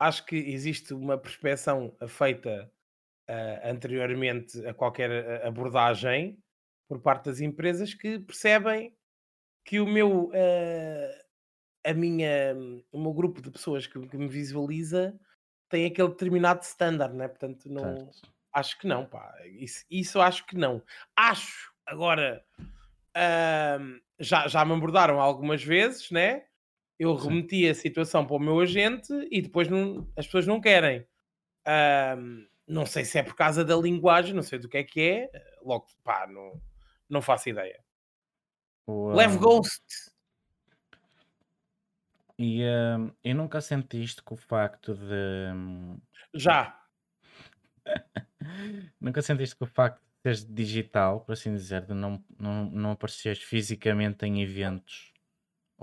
[0.05, 2.71] acho que existe uma perspeção feita
[3.29, 6.38] uh, anteriormente a qualquer eh, abordagem
[6.87, 8.95] por parte das empresas que percebem
[9.64, 11.25] que o meu uh,
[11.87, 12.55] a minha
[12.93, 15.19] o meu grupo de pessoas que, que me visualiza
[15.71, 17.27] tem aquele determinado standard, né?
[17.27, 18.33] Portanto, não certo.
[18.53, 19.35] acho que não, pá.
[19.47, 20.83] Isso, isso acho que não.
[21.17, 22.45] Acho agora
[23.17, 26.45] uh, já, já me abordaram algumas vezes, né?
[26.98, 31.07] Eu remeti a situação para o meu agente e depois não, as pessoas não querem.
[31.66, 35.00] Um, não sei se é por causa da linguagem, não sei do que é que
[35.00, 35.30] é.
[35.62, 36.61] Logo, pá, não,
[37.09, 37.83] não faço ideia.
[38.87, 39.14] Uau.
[39.14, 39.83] Leve Ghost.
[42.38, 42.64] E
[43.35, 45.52] nunca sentiste que o facto de.
[45.54, 45.98] Hum,
[46.35, 46.80] Já.
[49.00, 52.90] nunca sentiste que o facto de seres digital, por assim dizer, de não, não, não
[52.92, 55.13] apareceres fisicamente em eventos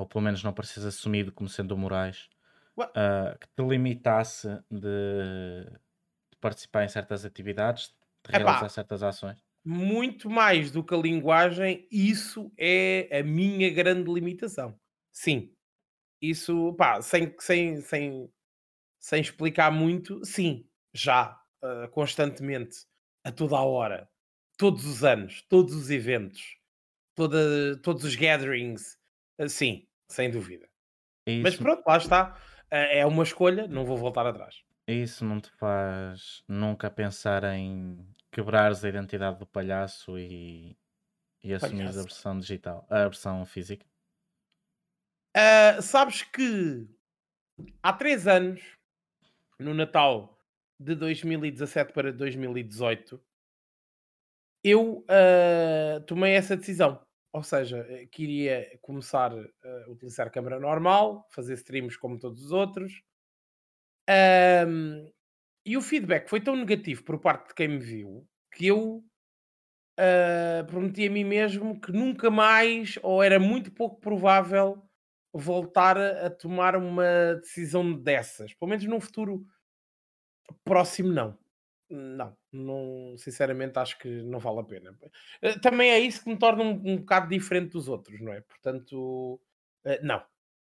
[0.01, 2.27] ou pelo menos não pareces assumido como sendo o Moraes,
[2.75, 7.93] uh, que te limitasse de, de, participar em certas atividades,
[8.25, 9.43] de realizar Epá, certas ações?
[9.63, 14.75] Muito mais do que a linguagem, isso é a minha grande limitação.
[15.11, 15.53] Sim.
[16.19, 18.33] Isso, pá, sem, sem, sem,
[18.99, 22.87] sem explicar muito, sim, já, uh, constantemente,
[23.23, 24.09] a toda a hora,
[24.57, 26.57] todos os anos, todos os eventos,
[27.13, 28.97] toda, todos os gatherings,
[29.39, 30.67] uh, sim, sem dúvida.
[31.41, 32.37] Mas pronto, lá está.
[32.69, 34.63] Eh, é uma escolha, não vou voltar atrás.
[34.87, 37.97] isso não te faz nunca pensar em
[38.31, 40.77] quebrares a identidade do palhaço e,
[41.43, 43.85] e assumires a versão digital, a versão física?
[45.35, 46.87] Ah, sabes que
[47.83, 48.61] há três anos,
[49.59, 50.37] no Natal
[50.79, 53.21] de 2017 para 2018,
[54.63, 57.05] eu ah, tomei essa decisão.
[57.33, 63.01] Ou seja, eh, queria começar a utilizar câmera normal, fazer streams como todos os outros.
[64.07, 65.07] Ahm,
[65.65, 69.03] e o feedback foi tão negativo por parte de quem me viu que eu
[69.99, 74.81] ah, prometi a mim mesmo que nunca mais, ou era muito pouco provável,
[75.33, 78.53] voltar a tomar uma decisão dessas.
[78.55, 79.45] Pelo menos num futuro
[80.63, 81.40] próximo, não.
[81.91, 84.97] Não, não, sinceramente acho que não vale a pena.
[85.41, 88.41] Eh, Também é isso que me torna um, um bocado diferente dos outros, não é?
[88.41, 89.41] Portanto,
[89.83, 90.23] eh, não.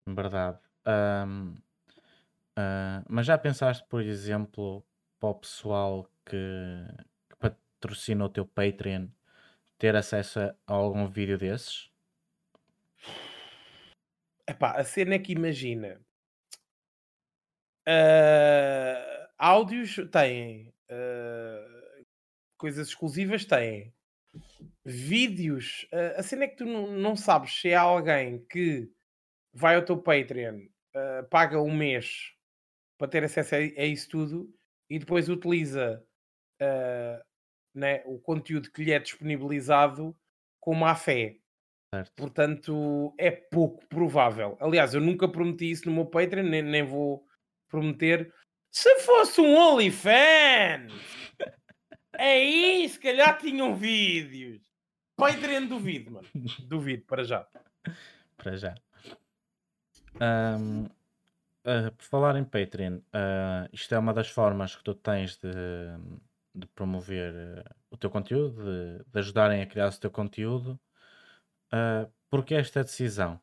[0.05, 0.59] Verdade.
[0.85, 1.55] Ahm,
[2.55, 4.85] ah, mas já pensaste, por exemplo,
[5.19, 6.37] para o pessoal que,
[7.29, 9.09] que patrocina o teu Patreon
[9.77, 11.91] ter acesso a algum vídeo desses?
[14.45, 16.01] Epá, a cena é que imagina.
[17.85, 20.73] ah, áudios têm.
[20.89, 22.01] Ah,
[22.57, 23.93] coisas exclusivas têm.
[24.85, 25.87] Vídeos.
[25.91, 28.89] ah, a cena é que tu não, não sabes se é alguém que
[29.53, 32.33] vai ao teu Patreon, ah, paga um mês
[32.97, 34.53] para ter acesso a, a isso tudo
[34.89, 36.03] e depois utiliza
[36.61, 37.21] ah,
[37.75, 40.15] né, o conteúdo que lhe é disponibilizado
[40.59, 41.37] com má fé.
[41.93, 42.11] Certo.
[42.15, 44.57] Portanto, é pouco provável.
[44.59, 47.25] Aliás, eu nunca prometi isso no meu Patreon, nem, nem vou
[47.69, 48.33] prometer.
[48.77, 50.93] Se fosse um OnlyFans,
[52.13, 54.61] aí se calhar tinham vídeos.
[55.15, 56.27] Patreon duvido, mano.
[56.59, 57.47] Duvido, para já.
[58.37, 58.75] Para já.
[60.19, 60.85] Ahm,
[61.65, 65.49] ah, por falar em Patreon, ah, isto é uma das formas que tu tens de,
[66.53, 67.33] de promover
[67.65, 70.79] ah, o teu conteúdo, de, de ajudarem a criar o teu conteúdo.
[71.73, 73.41] Uh, porque esta decisão?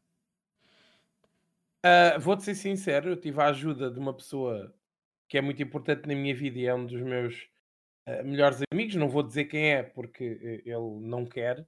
[2.21, 4.73] Vou-te ser sincero, eu tive a ajuda de uma pessoa
[5.35, 7.49] que é muito importante na minha vida e é um dos meus
[8.07, 8.97] ah, melhores amigos.
[8.97, 11.67] Não vou dizer quem é porque eh, ele não quer,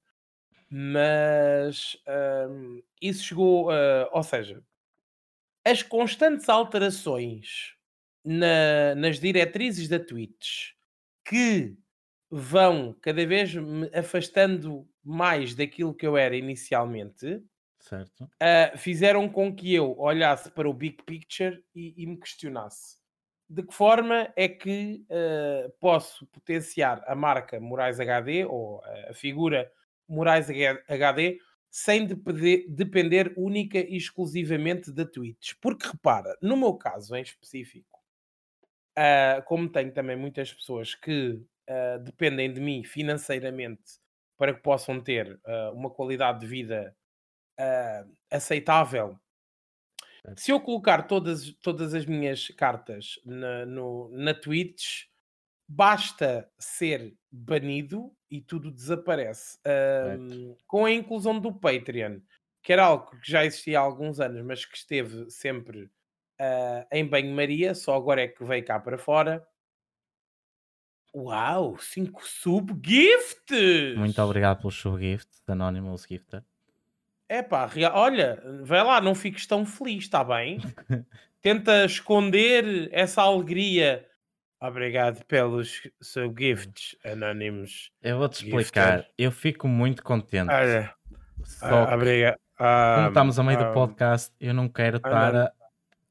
[0.71, 4.65] mas ahm, isso chegou, ah, ou seja,
[5.65, 7.75] as constantes alterações
[8.25, 10.73] na- nas diretrizes da Twitch
[11.25, 11.77] que
[12.31, 17.43] vão cada vez me afastando mais daquilo que eu era inicialmente,
[17.79, 18.31] Certo?
[18.43, 22.99] uh, fizeram com que eu olhasse para o big picture e, e me questionasse
[23.49, 29.71] de que forma é que uh, posso potenciar a marca Moraes HD ou a figura
[30.09, 30.49] Moraes
[30.89, 31.39] HD
[31.71, 35.53] sem depender, depender única e exclusivamente da Twitch.
[35.61, 38.01] Porque repara, no meu caso em específico,
[38.99, 44.01] uh, como tenho também muitas pessoas que uh, dependem de mim financeiramente
[44.37, 45.41] para que possam ter
[45.73, 46.95] uma qualidade de vida
[48.31, 49.19] aceitável.
[50.37, 55.05] Se eu colocar todas, todas as minhas cartas na, no, na Twitch,
[55.69, 59.59] basta ser banido e tudo desaparece.
[60.19, 62.21] Um, com a inclusão do Patreon,
[62.63, 67.07] que era algo que já existia há alguns anos, mas que esteve sempre uh, em
[67.07, 69.47] banho-maria, só agora é que veio cá para fora.
[71.15, 73.97] Uau, 5 subgifts!
[73.97, 76.45] Muito obrigado pelo subgift, Anonymous Gifter.
[77.29, 80.59] É pá, olha, vai lá, não fiques tão feliz, está bem?
[81.43, 84.07] Tenta esconder essa alegria.
[84.61, 87.91] Obrigado pelos subgifts anónimos.
[88.03, 88.99] Eu vou-te explicar.
[88.99, 89.13] Gifter.
[89.19, 90.51] Eu fico muito contente.
[90.51, 90.93] Olha,
[91.45, 92.37] Só que, obrigado.
[92.57, 95.53] como Ah, estamos a meio do ah, podcast, eu não quero estar a...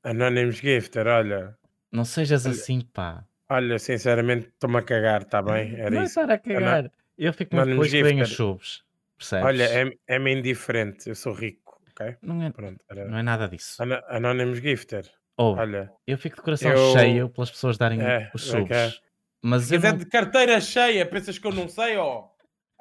[0.04, 1.58] Anonymous Gifter, olha.
[1.92, 3.26] Não sejas Olha, assim, pá.
[3.50, 5.76] olha, sinceramente estou-me a cagar, está bem?
[5.76, 6.20] Era Não é isso.
[6.20, 6.92] estar a cagar.
[7.18, 8.36] Eu fico muito Anonymous feliz que Gifter.
[8.38, 8.84] subs.
[9.18, 9.46] Percebes?
[9.46, 12.16] Olha, é- é-me indiferente, eu sou rico, ok?
[12.22, 13.82] Não, é, Pronto, era- não é nada disso.
[13.82, 15.92] Ano- Anonymous Gifter, Ouve, olha.
[16.06, 18.68] eu fico de coração Eu- cheio pelas pessoas darem É, os ok.
[18.76, 19.02] subs.
[19.42, 19.98] Mas Se eu quiser não...
[20.00, 22.28] de carteira cheia, pensas que eu não sei, ó?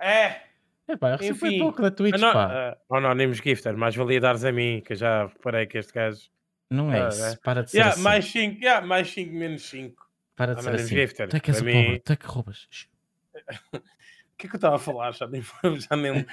[0.01, 0.41] É.
[0.89, 2.77] Epá, eu recebo bem Enfim, pouco da Twitch, Ano- pá.
[2.91, 6.29] ah, Anonymous Gifter, mais valia dares a mim, que eu já reparei que este gajo.
[6.71, 7.25] Não é ah, isso.
[7.25, 7.37] é.
[7.45, 8.03] Para de ser Yeah, assim.
[8.03, 10.05] mais 5, yeah, mais 5, menos 5.
[10.35, 11.01] Para de ser Anonymous assim.
[11.01, 11.89] Gifter, Tu é que és o pobre.
[11.91, 12.69] mim- Tu é que roubas.
[14.35, 15.13] O que é que eu estava a falar?
[15.13, 15.53] Já nem, já
[15.97, 16.27] nem,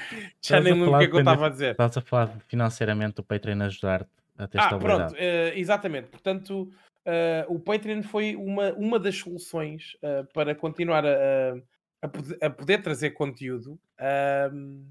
[0.43, 1.71] já nem lembro o que é que eu estava a dizer.
[1.71, 5.13] Estás a falar financeiramente o Patreon ajudar-te a ter Ah, estabilidade.
[5.13, 6.07] pronto, eh, exatamente.
[6.09, 6.71] Portanto,
[7.05, 11.55] eh, o Patreon foi uma, uma das soluções eh, para continuar a,
[12.01, 14.83] a- poder, a poder trazer conteúdo ahm,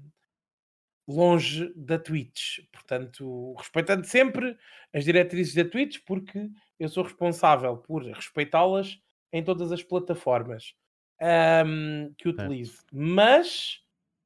[1.07, 2.59] longe da Twitch.
[2.71, 4.57] Portanto, respeitando sempre
[4.93, 6.49] as diretrizes da Twitch, porque
[6.79, 8.97] eu sou responsável por respeitá-las
[9.33, 10.73] em todas as plataformas
[11.21, 12.83] ahm, que utilizo.
[12.91, 13.81] Mas,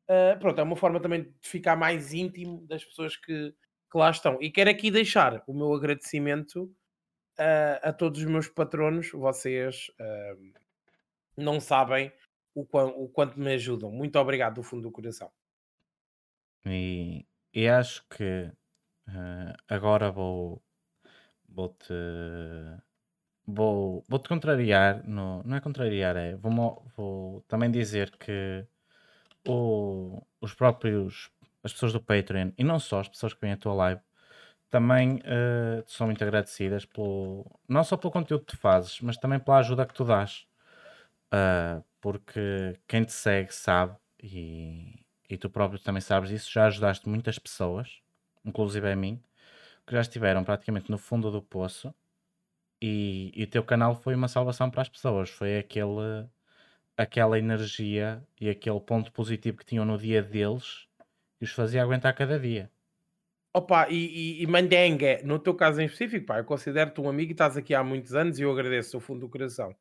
[0.08, 3.54] ah, pronto, é uma forma também de ficar mais íntimo das pessoas que,
[3.92, 4.38] que lá estão.
[4.42, 6.74] E quero aqui deixar o meu agradecimento
[7.38, 9.12] a, a todos os meus patronos.
[9.12, 10.54] Vocês uh,
[11.38, 12.12] não sabem
[12.54, 13.92] o, quão, o quanto me ajudam.
[13.92, 15.32] Muito obrigado do fundo do coração.
[16.66, 18.52] E, e acho que
[19.08, 20.64] uh, agora vou
[21.48, 21.94] vou-te
[23.48, 28.66] vou, vou-te contrariar, no, não é contrariar, é vou, vou também dizer que
[29.48, 31.30] o, os próprios
[31.64, 34.02] as pessoas do Patreon e não só as pessoas que vêm à tua live
[34.70, 39.40] também uh, são muito agradecidas pelo, não só pelo conteúdo que tu fazes, mas também
[39.40, 40.46] pela ajuda que tu dás.
[41.34, 47.08] Uh, porque quem te segue sabe, e, e tu próprio também sabes disso, já ajudaste
[47.08, 48.00] muitas pessoas,
[48.44, 49.22] inclusive a mim,
[49.88, 51.94] que já estiveram praticamente no fundo do poço
[52.82, 55.30] e, e o teu canal foi uma salvação para as pessoas.
[55.30, 56.28] Foi aquele,
[56.98, 60.88] aquela energia e aquele ponto positivo que tinham no dia deles
[61.38, 62.72] que os fazia aguentar cada dia.
[63.54, 67.32] Opa, e, e, e Mandenga, no teu caso em específico, pá, eu considero-te um amigo
[67.32, 69.76] e estás aqui há muitos anos e eu agradeço do fundo do coração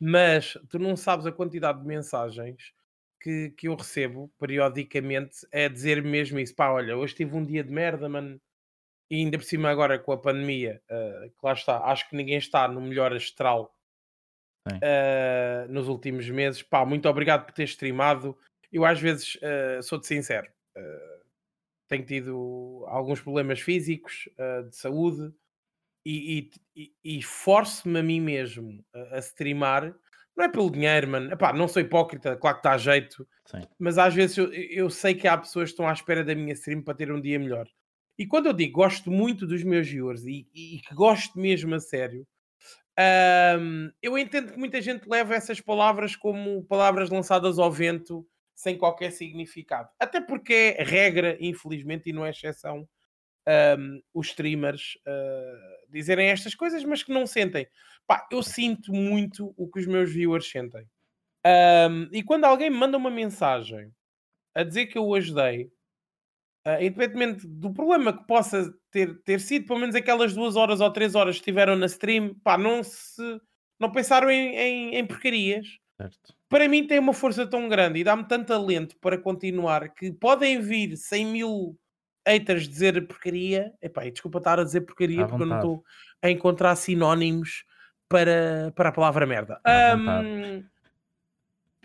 [0.00, 2.72] mas tu não sabes a quantidade de mensagens
[3.20, 6.54] que, que eu recebo periodicamente a dizer mesmo isso.
[6.54, 8.40] Pá, olha, hoje tive um dia de merda, mano.
[9.10, 12.38] E ainda por cima agora com a pandemia, uh, que lá está, acho que ninguém
[12.38, 13.74] está no melhor astral
[14.68, 16.62] uh, nos últimos meses.
[16.62, 18.38] Pá, muito obrigado por ter streamado.
[18.70, 20.48] Eu às vezes uh, sou-te sincero,
[21.88, 24.28] tenho tido alguns problemas físicos,
[24.68, 25.34] de saúde,
[26.06, 29.94] e, e, e forço-me a mim mesmo a, a, streamar,
[30.36, 31.32] não é pelo dinheiro, mano.
[31.32, 33.62] Epá, não sou hipócrita, claro que está a jeito, Sim.
[33.78, 36.54] mas às vezes eu, eu sei que há pessoas que estão à espera da minha
[36.54, 37.66] stream para ter um dia melhor.
[38.20, 41.80] E quando eu digo gosto muito dos meus viewers e, e que gosto mesmo a
[41.80, 42.26] sério,
[44.02, 49.10] eu entendo que muita gente leva essas palavras como palavras lançadas ao vento sem qualquer
[49.10, 49.88] significado.
[49.98, 52.86] Até porque é regra, infelizmente, e não é exceção,
[53.78, 57.66] um, os streamers uh, dizerem estas coisas, mas que não sentem.
[58.06, 60.86] Pá, eu sinto muito o que os meus viewers sentem.
[61.90, 63.90] Um, e quando alguém me manda uma mensagem
[64.54, 65.72] a dizer que eu o ajudei,
[66.66, 70.92] uh, independentemente do problema que possa ter, ter sido, pelo menos aquelas duas horas ou
[70.92, 73.40] três horas que estiveram na stream, pá, não se
[73.78, 75.66] não pensaram em, em, em porcarias.
[75.96, 76.34] Certo.
[76.48, 80.60] Para mim tem uma força tão grande e dá-me tanto alento para continuar que podem
[80.60, 81.78] vir 100 mil
[82.26, 85.62] haters dizer porcaria, epá, e desculpa estar a dizer porcaria à porque vontade.
[85.62, 85.84] eu não estou
[86.22, 87.64] a encontrar sinónimos
[88.08, 89.60] para, para a palavra merda.
[89.66, 90.64] Um,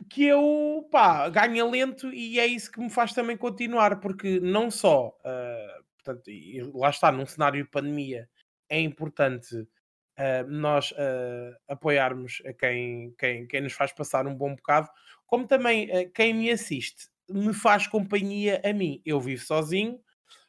[0.10, 4.70] que eu pá, ganho lento e é isso que me faz também continuar, porque não
[4.70, 6.30] só, uh, portanto,
[6.74, 8.30] lá está, num cenário de pandemia,
[8.70, 14.56] é importante uh, nós uh, apoiarmos a quem, quem, quem nos faz passar um bom
[14.56, 14.90] bocado,
[15.26, 19.02] como também quem me assiste me faz companhia a mim.
[19.04, 20.00] Eu vivo sozinho,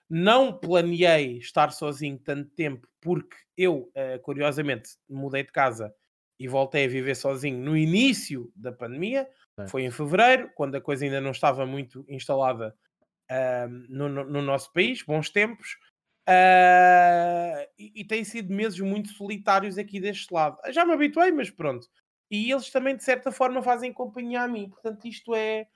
[0.08, 3.90] não planeei estar sozinho tanto tempo, porque eu,
[4.22, 5.94] curiosamente, mudei de casa
[6.38, 9.28] e voltei a viver sozinho no início da pandemia.
[9.68, 12.74] Foi em fevereiro, quando a coisa ainda não estava muito instalada
[13.30, 15.78] uh, no, no, no, nosso país, bons tempos.
[16.28, 20.58] Uh, e, e têm sido meses muito solitários aqui deste lado.
[20.70, 21.88] Já me habituei, mas pronto.
[22.30, 24.68] E eles também, de certa forma, fazem companhia a mim.
[24.68, 25.66] Portanto, isto é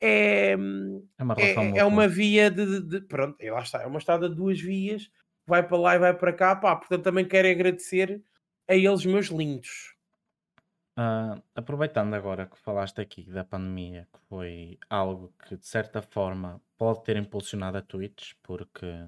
[0.00, 3.86] é, é, uma, é, é uma via de, de, de, Pronto, e lá está, é
[3.86, 5.10] uma estrada de duas vias,
[5.46, 8.22] vai para lá e vai para cá, pá, portanto também quero agradecer
[8.68, 9.95] a eles, meus lindos.
[10.98, 16.58] Uh, aproveitando agora que falaste aqui da pandemia, que foi algo que de certa forma
[16.78, 19.06] pode ter impulsionado a Twitch, porque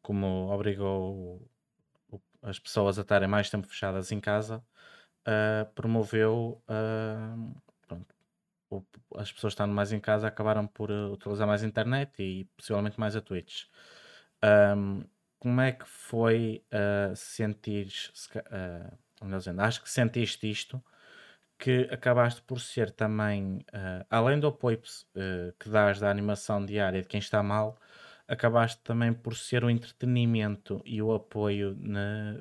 [0.00, 1.46] como obrigou
[2.42, 4.64] as pessoas a estarem mais tempo fechadas em casa,
[5.28, 7.54] uh, promoveu uh,
[9.16, 13.14] as pessoas estando mais em casa acabaram por utilizar mais a internet e possivelmente mais
[13.14, 13.64] a Twitch.
[15.38, 16.64] Como é que foi
[17.14, 17.88] sentir,
[18.34, 20.82] uh, dizendo, acho que sentiste isto,
[21.62, 27.00] que acabaste por ser também, uh, além do apoio uh, que dás da animação diária
[27.00, 27.78] de quem está mal,
[28.26, 31.76] acabaste também por ser o entretenimento e o apoio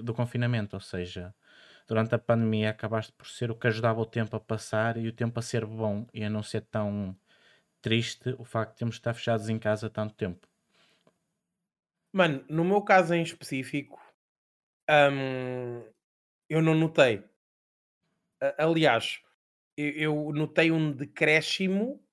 [0.02, 1.36] do confinamento, ou seja,
[1.88, 5.14] durante a pandemia acabaste por ser o que ajudava o tempo a passar e o
[5.14, 7.16] tempo a ser bom e a não ser tão
[7.80, 10.48] triste o facto de termos de estar fechados em casa tanto tempo.
[12.12, 14.02] Mano, no meu caso em específico,
[14.90, 15.84] hum,
[16.50, 17.31] eu não notei.
[18.58, 19.22] Aliás,
[19.78, 22.04] eu notei um decréscimo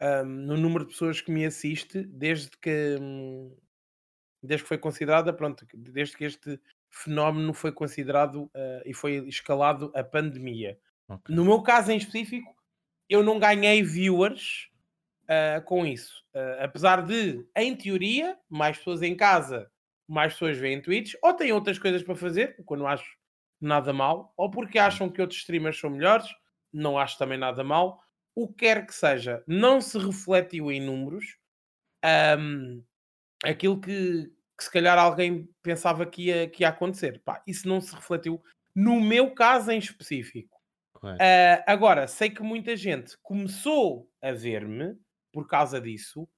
[0.00, 3.56] hum, no número de pessoas que me assiste desde que hum,
[4.42, 9.92] desde que foi considerada, pronto, desde que este fenómeno foi considerado uh, e foi escalado
[9.94, 10.78] a pandemia.
[11.08, 11.34] Okay.
[11.34, 12.52] No meu caso em específico,
[13.08, 14.68] eu não ganhei viewers
[15.24, 16.24] uh, com isso.
[16.34, 19.70] Uh, apesar de, em teoria, mais pessoas em casa
[20.08, 23.16] mais pessoas veem tweets, ou têm outras coisas para fazer, o que eu não acho
[23.64, 26.28] nada mal, ou porque acham que outros streamers são melhores,
[26.72, 28.02] não acho também nada mal.
[28.34, 31.36] O que quer que seja, não se refletiu em números
[32.38, 32.82] um,
[33.44, 37.20] aquilo que, que, se calhar alguém pensava que ia, que ia acontecer.
[37.24, 38.42] Pá, isso não se refletiu
[38.74, 40.60] no meu caso em específico.
[41.02, 44.96] Uh, agora, sei que muita gente começou a ver-me
[45.32, 46.28] por causa disso.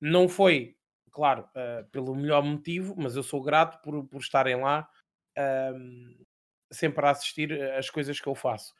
[0.00, 0.74] Não foi,
[1.10, 4.88] claro, uh, pelo melhor motivo, mas eu sou grato por, por estarem lá
[5.38, 6.26] uh,
[6.76, 8.74] sempre a assistir as coisas que eu faço.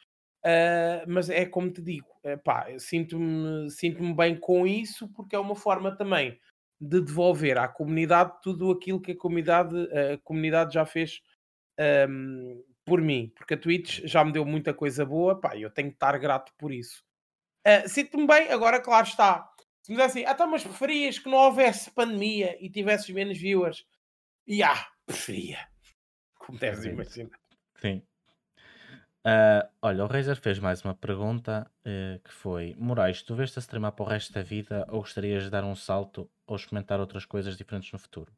[0.45, 2.07] Uh, mas é como te digo,
[2.45, 6.39] pá, sinto-me sinto bem com isso porque é uma forma também
[6.81, 11.21] de devolver à comunidade tudo aquilo que a comunidade, a comunidade já fez
[12.09, 15.89] um, por mim, porque a Twitch já me deu muita coisa boa, pá, eu tenho
[15.89, 17.03] que estar grato por isso.
[17.67, 19.51] Uh, Sinto-me bem, agora, claro está.
[19.83, 23.85] Se me dissessem, ah, então, mas preferias que não houvesse pandemia e tivesses menos viewers?
[24.47, 25.59] E ah, preferia.
[26.39, 27.39] Como deves imaginar.
[27.81, 28.03] Sim.
[29.27, 33.61] Uh, olha, o Razer fez mais uma pergunta uh, que foi: Moraes, tu vês-te a
[33.61, 37.25] streamar para o resto da vida ou gostarias de dar um salto ou experimentar outras
[37.25, 38.33] coisas diferentes no futuro?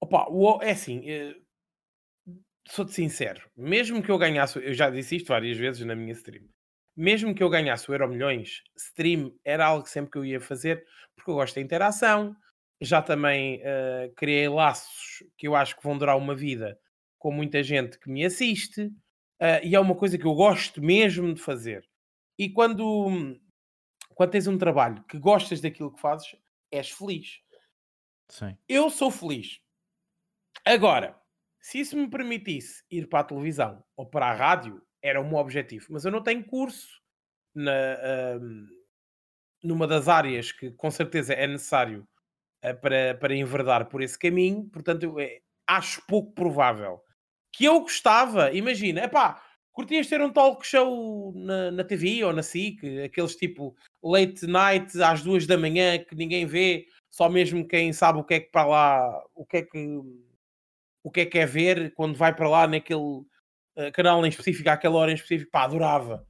[0.00, 0.28] Opa,
[0.62, 1.34] é assim, uh,
[2.68, 6.44] sou-te sincero, mesmo que eu ganhasse, eu já disse isto várias vezes na minha stream,
[6.96, 10.84] mesmo que eu ganhasse o Euro Milhões, stream era algo sempre que eu ia fazer,
[11.16, 12.36] porque eu gosto da interação,
[12.80, 16.78] já também uh, criei laços que eu acho que vão durar uma vida
[17.20, 21.32] com muita gente que me assiste, uh, e é uma coisa que eu gosto mesmo
[21.32, 21.88] de fazer.
[22.36, 23.38] E quando,
[24.14, 26.34] quando tens um trabalho que gostas daquilo que fazes,
[26.72, 27.40] és feliz.
[28.30, 28.56] Sim.
[28.66, 29.60] Eu sou feliz.
[30.64, 31.20] Agora,
[31.60, 35.36] se isso me permitisse ir para a televisão ou para a rádio, era o meu
[35.36, 35.88] objetivo.
[35.90, 36.88] Mas eu não tenho curso
[37.54, 38.66] na, um,
[39.62, 42.08] numa das áreas que com certeza é necessário
[42.64, 47.02] uh, para, para enverdar por esse caminho, portanto, eu, é, acho pouco provável.
[47.52, 49.42] Que eu gostava, imagina, epá,
[49.72, 55.00] curtias ter um talk show na, na TV ou na SIC, aqueles tipo late night
[55.02, 58.50] às duas da manhã que ninguém vê, só mesmo quem sabe o que é que
[58.50, 60.00] para lá, o que é que
[61.02, 64.68] o que é que é ver quando vai para lá naquele uh, canal em específico,
[64.68, 66.26] àquela hora em específico, pá, adorava.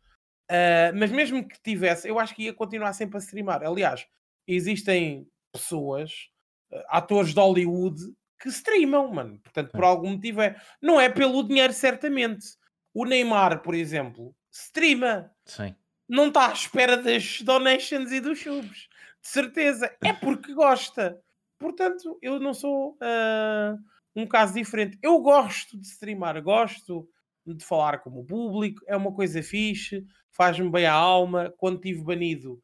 [0.51, 3.63] Uh, mas mesmo que tivesse, eu acho que ia continuar sempre a streamar.
[3.65, 4.07] Aliás,
[4.47, 6.29] existem pessoas,
[6.73, 8.01] uh, atores de Hollywood,
[8.41, 9.39] que streamam, mano.
[9.41, 10.57] Portanto, por algum motivo é.
[10.81, 12.47] Não é pelo dinheiro, certamente.
[12.93, 15.31] O Neymar, por exemplo, streama.
[15.45, 15.75] Sim.
[16.09, 18.89] Não está à espera das donations e dos subs.
[19.23, 19.95] De certeza.
[20.03, 21.21] É porque gosta.
[21.59, 22.93] Portanto, eu não sou.
[22.95, 23.79] Uh
[24.15, 24.99] um caso diferente.
[25.03, 27.09] Eu gosto de streamar, gosto
[27.47, 31.53] de falar com o público, é uma coisa fixe, faz-me bem a alma.
[31.57, 32.55] Quando tive banido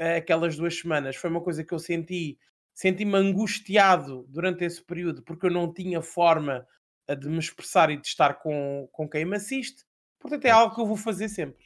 [0.00, 2.38] uh, aquelas duas semanas, foi uma coisa que eu senti,
[2.74, 6.66] senti-me angustiado durante esse período, porque eu não tinha forma
[7.08, 9.84] uh, de me expressar e de estar com, com quem me assiste.
[10.18, 11.64] Portanto, é algo que eu vou fazer sempre.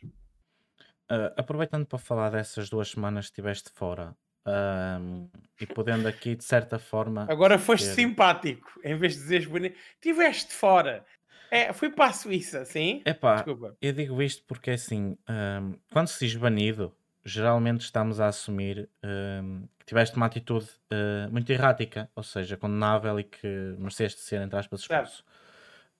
[1.10, 4.14] Uh, aproveitando para falar dessas duas semanas que estiveste fora,
[4.48, 5.28] um,
[5.60, 7.26] e podendo aqui, de certa forma.
[7.28, 7.94] Agora foste ter...
[7.94, 9.76] simpático, em vez de dizeres bonito.
[9.94, 11.04] Estiveste fora.
[11.50, 13.02] É, fui para a Suíça, sim?
[13.06, 13.76] Epá, Desculpa.
[13.80, 16.94] eu digo isto porque assim, um, quando se diz banido,
[17.28, 23.18] geralmente estamos a assumir um, que tiveste uma atitude uh, muito errática, ou seja, condenável
[23.20, 23.46] e que
[23.78, 25.24] mereceste ser, entre aspas, expulso.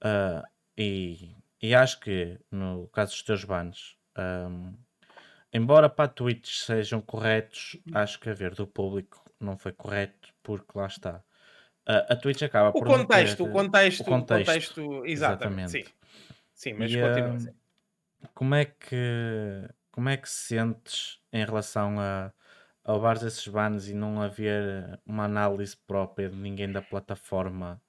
[0.02, 4.74] Uh, e, e acho que no caso dos teus bans, um,
[5.52, 10.76] Embora para Twitch sejam corretos, acho que a ver do público não foi correto, porque
[10.76, 11.22] lá está.
[11.86, 12.86] A, a Twitch acaba o por.
[12.86, 15.70] Contexto, o contexto, o contexto, o contexto, exatamente.
[15.70, 15.84] Sim,
[16.52, 17.54] sim mas e, continua assim.
[18.34, 19.68] Como é que
[19.98, 22.32] como é que sentes em relação a,
[22.84, 27.82] a levares esses bans e não haver uma análise própria de ninguém da plataforma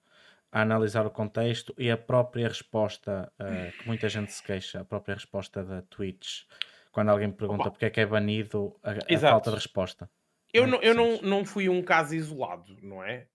[0.51, 4.83] a analisar o contexto e a própria resposta uh, que muita gente se queixa, a
[4.83, 6.45] própria resposta da Twitch
[6.91, 10.09] quando alguém pergunta porque é que é banido a, a falta de resposta.
[10.51, 13.27] Eu, é não, eu não, não fui um caso isolado, não é?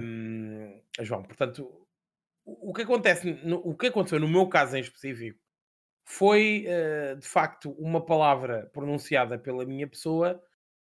[0.00, 1.86] Um, João, portanto,
[2.46, 5.38] o que acontece, no, o que aconteceu no meu caso em específico
[6.10, 10.42] foi uh, de facto uma palavra pronunciada pela minha pessoa,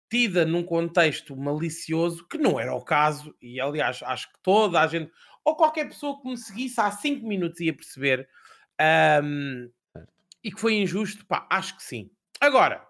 [0.09, 4.87] tida num contexto malicioso, que não era o caso, e aliás, acho que toda a
[4.87, 5.11] gente,
[5.43, 8.29] ou qualquer pessoa que me seguisse há 5 minutos ia perceber.
[9.21, 9.69] Um,
[10.41, 12.09] e que foi injusto, pá, acho que sim.
[12.39, 12.87] Agora,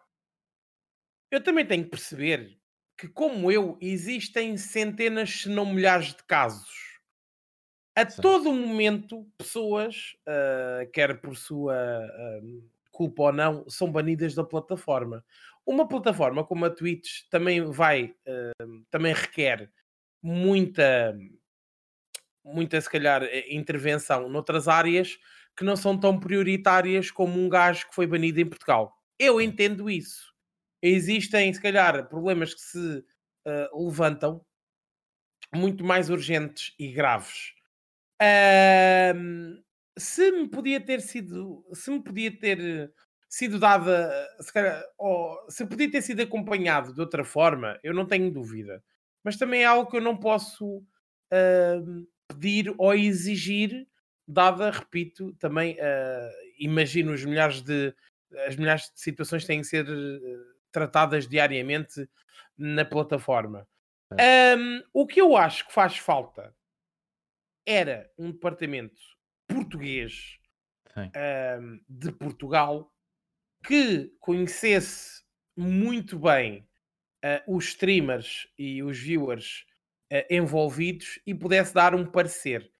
[1.31, 2.59] eu também tenho que perceber
[2.95, 6.88] que, como eu, existem centenas, se não milhares de casos.
[7.99, 8.21] A sim.
[8.21, 15.21] todo momento, pessoas, uh, quer por sua uh, culpa ou não, são banidas da plataforma.
[15.65, 19.69] Uma plataforma como a Twitch também vai, uh, também requer
[20.23, 21.13] muita,
[22.41, 25.19] muita, se calhar, eh, intervenção noutras áreas
[25.57, 28.97] que não são tão prioritárias como um gajo que foi banido em Portugal.
[29.19, 30.33] Eu entendo isso.
[30.81, 33.03] Existem, se calhar, problemas que se
[33.73, 34.45] levantam
[35.53, 37.58] muito mais urgentes e graves.
[38.21, 39.63] Uh,
[39.97, 42.91] se me podia ter sido, se me podia ter
[43.29, 44.83] sido dada, se, calhar,
[45.49, 48.83] se podia ter sido acompanhado de outra forma, eu não tenho dúvida.
[49.23, 53.87] Mas também é algo que eu não posso uh, pedir ou exigir,
[54.27, 57.93] dada, repito, também uh, imagino os milhares de
[58.45, 62.07] as milhares de situações têm que ser uh, tratadas diariamente
[62.57, 63.67] na plataforma.
[64.57, 66.53] Um, o que eu acho que faz falta
[67.69, 68.99] era um departamento
[69.47, 70.39] português
[70.97, 72.91] um, de Portugal
[73.63, 75.21] que conhecesse
[75.55, 76.67] muito bem
[77.23, 79.67] uh, os streamers e os viewers
[80.11, 82.73] uh, envolvidos e pudesse dar um parecer.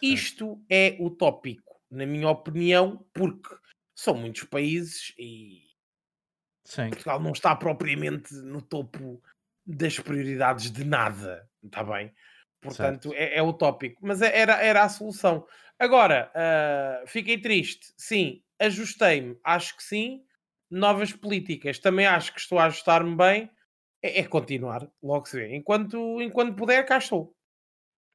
[0.00, 3.52] Isto é utópico, na minha opinião, porque
[3.96, 5.64] são muitos países e
[6.64, 6.90] Sim.
[6.90, 9.20] Portugal não está propriamente no topo
[9.66, 12.14] das prioridades de nada, está bem?
[12.66, 15.46] Portanto, é, é utópico, mas é, era, era a solução.
[15.78, 17.92] Agora, uh, fiquei triste.
[17.96, 20.22] Sim, ajustei-me, acho que sim.
[20.68, 23.50] Novas políticas, também acho que estou a ajustar-me bem.
[24.02, 25.54] É, é, continuar, logo se vê.
[25.54, 27.34] Enquanto, enquanto puder, cá estou.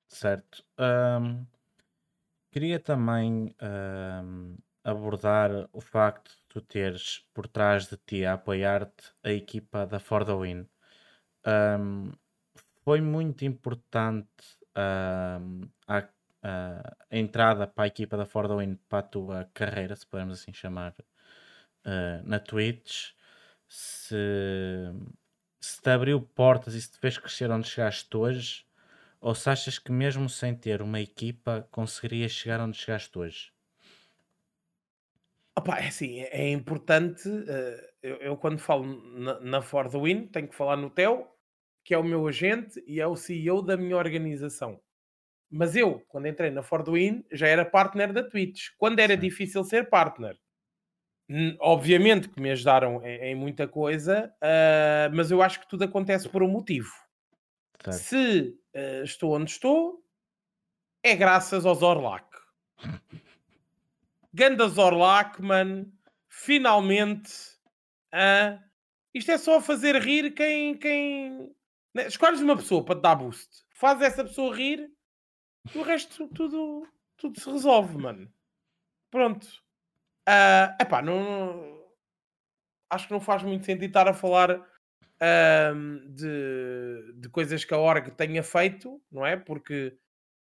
[0.10, 0.64] Certo.
[0.78, 1.46] Um,
[2.52, 9.14] queria também um, abordar o facto de tu teres por trás de ti a apoiar-te
[9.24, 10.68] a equipa da For the Win.
[11.46, 12.12] Um,
[12.84, 14.28] foi muito importante
[14.76, 16.08] um, a
[16.44, 20.40] a entrada para a equipa da For the Win para a tua carreira, se podemos
[20.40, 20.96] assim chamar,
[21.86, 23.12] uh, na Twitch,
[23.68, 24.16] se,
[25.60, 28.66] se te abriu portas e se te fez crescer onde chegaste hoje,
[29.20, 33.52] ou se achas que mesmo sem ter uma equipa conseguirias chegar onde chegaste hoje?
[35.56, 37.30] Opa, é assim, é, é importante.
[37.30, 38.84] Uh, eu, eu, quando falo
[39.20, 41.28] na, na For the Win, tenho que falar no Theo,
[41.84, 44.80] que é o meu agente e é o CEO da minha organização.
[45.50, 48.70] Mas eu, quando entrei na Fordwin, já era partner da Twitch.
[48.78, 49.20] Quando era Sim.
[49.20, 50.38] difícil ser partner,
[51.60, 56.28] obviamente que me ajudaram em, em muita coisa, uh, mas eu acho que tudo acontece
[56.30, 56.92] por um motivo.
[57.84, 57.98] Certo.
[57.98, 60.04] Se uh, estou onde estou,
[61.04, 62.28] é graças ao Zorlak.
[64.34, 65.86] Ganda Zorlak, man,
[66.30, 67.32] finalmente.
[68.14, 68.60] Uh,
[69.14, 70.78] isto é só fazer rir quem.
[70.78, 71.50] quem...
[71.94, 72.08] Né?
[72.08, 74.92] Escolhes uma pessoa para te dar boost, faz essa pessoa rir
[75.76, 76.88] o resto tudo,
[77.18, 78.32] tudo se resolve, mano.
[79.12, 79.46] Pronto.
[80.28, 81.84] Uh, epá, não,
[82.90, 87.78] acho que não faz muito sentido estar a falar uh, de, de coisas que a
[87.78, 89.38] org tenha feito, não é?
[89.38, 89.98] Porque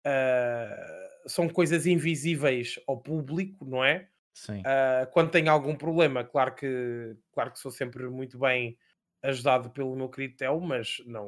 [0.05, 4.07] uh, são coisas invisíveis ao público, não é?
[4.33, 4.59] Sim.
[4.59, 8.77] Uh, quando tem algum problema, claro que, claro que sou sempre muito bem
[9.23, 11.27] ajudado pelo meu querido Tel, mas não,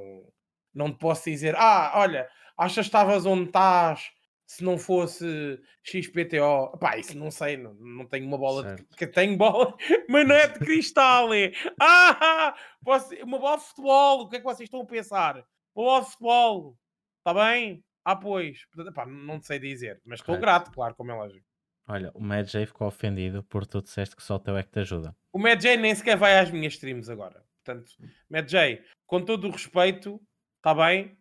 [0.74, 2.28] não te posso dizer, ah, olha,
[2.58, 4.12] achas que estavas onde estás
[4.46, 6.78] se não fosse XPTO?
[6.80, 9.76] Pá, isso não sei, não, não tenho uma bola de, que tenho bola,
[10.10, 11.52] mas não é de cristal, é.
[11.80, 15.38] Ah, posso, uma bola de futebol, o que é que vocês estão a pensar?
[15.76, 16.78] Uma bola de futebol,
[17.20, 17.84] está bem?
[18.06, 21.46] Ah, pois, Pá, não sei dizer, mas estou grato, claro, como é lógico.
[21.88, 24.72] Olha, o Mad J ficou ofendido por tu disseste que só o teu é que
[24.72, 25.16] te ajuda.
[25.34, 27.43] O Mad J nem sequer vai às minhas streams agora.
[27.64, 27.94] Portanto,
[28.30, 30.22] Mad J, com todo o respeito,
[30.58, 31.18] está bem?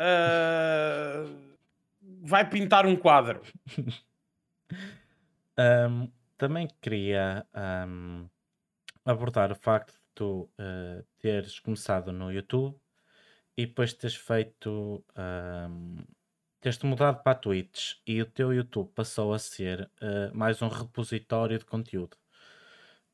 [0.00, 1.56] Uh,
[2.22, 3.42] vai pintar um quadro.
[5.58, 7.44] um, também queria
[7.88, 8.28] um,
[9.04, 12.78] abordar o facto de tu uh, teres começado no YouTube
[13.56, 15.04] e depois teres feito.
[15.16, 15.96] Um,
[16.60, 20.68] teres-te mudado para a Twitch e o teu YouTube passou a ser uh, mais um
[20.68, 22.16] repositório de conteúdo.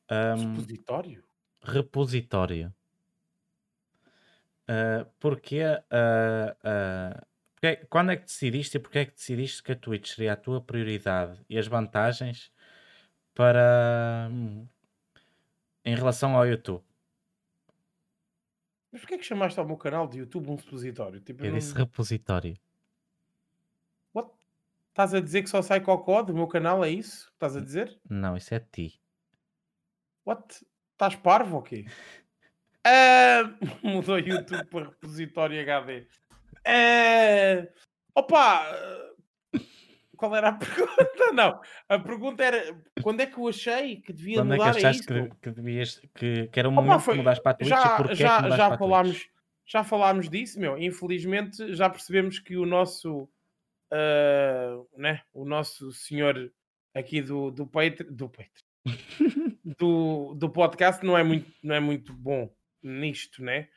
[0.09, 1.30] Um, repositório?
[1.61, 2.73] Repositório.
[4.63, 9.73] Uh, porque, uh, uh, porque, quando é que decidiste e porque é que decidiste que
[9.73, 12.51] a Twitch seria a tua prioridade e as vantagens
[13.33, 14.65] para hum,
[15.83, 16.83] em relação ao YouTube?
[18.91, 21.19] Mas porquê é que chamaste ao meu canal de YouTube um repositório?
[21.19, 21.81] Tipo, eu, eu disse não...
[21.81, 22.57] repositório.
[24.13, 24.31] What?
[24.89, 27.29] Estás a dizer que só sai cocó do meu canal, é isso?
[27.33, 27.99] Estás a dizer?
[28.09, 29.01] Não, isso é ti.
[30.25, 30.65] What?
[31.01, 31.85] Estás parvo ou quê?
[32.85, 36.05] Uh, mudou o YouTube para repositório HD.
[36.61, 37.67] Uh,
[38.13, 38.67] opa!
[40.15, 41.33] Qual era a pergunta?
[41.33, 44.77] Não, a pergunta era quando é que eu achei que devia quando mudar é que
[44.77, 47.55] achaste que, que, devias, que, que era o momento opa, foi, de mudares para a
[47.55, 49.29] Twitch já, e porquê já, que já falámos,
[49.65, 50.77] já falámos disso, meu.
[50.77, 53.23] Infelizmente já percebemos que o nosso,
[53.91, 56.53] uh, né, o nosso senhor
[56.93, 58.70] aqui do, do Patreon, do, Patreon
[59.77, 62.49] do, do podcast não é, muito, não é muito bom
[62.81, 63.69] nisto, né?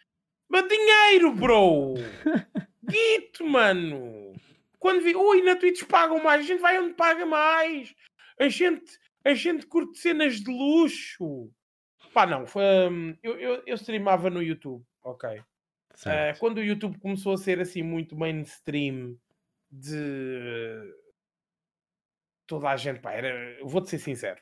[0.48, 1.94] Mas dinheiro, bro!
[2.84, 4.34] Guito, mano!
[4.78, 7.94] Quando vi, ui, na Twitch pagam mais, a gente vai onde paga mais.
[8.38, 11.50] A gente, a gente curte cenas de luxo.
[12.12, 15.40] Pá, não, foi, um, eu, eu, eu streamava no YouTube, ok.
[15.40, 19.16] Uh, quando o YouTube começou a ser assim muito mainstream
[19.70, 20.94] de
[22.46, 24.40] toda a gente, pá, era, vou-te ser sincero.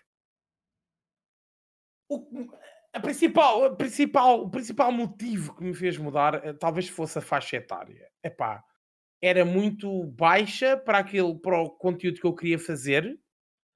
[2.14, 2.48] O,
[2.92, 7.22] a principal, a principal, o principal motivo que me fez mudar eh, talvez fosse a
[7.22, 8.06] faixa etária.
[8.22, 8.62] É pá,
[9.20, 13.18] era muito baixa para aquele para o conteúdo que eu queria fazer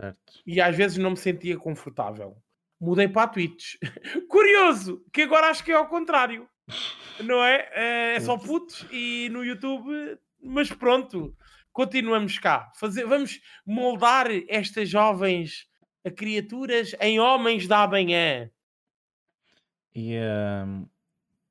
[0.01, 0.43] certo.
[0.47, 2.37] e às vezes não me sentia confortável.
[2.79, 3.77] Mudei para a Twitch.
[4.29, 6.47] Curioso, que agora acho que é ao contrário.
[7.25, 7.71] Não é?
[7.73, 11.35] É, é só putos e no YouTube, mas pronto,
[11.73, 12.71] continuamos cá.
[12.77, 15.67] Fazer, vamos moldar estas jovens
[16.11, 18.51] criaturas em homens da manhã.
[19.95, 20.89] E, uh,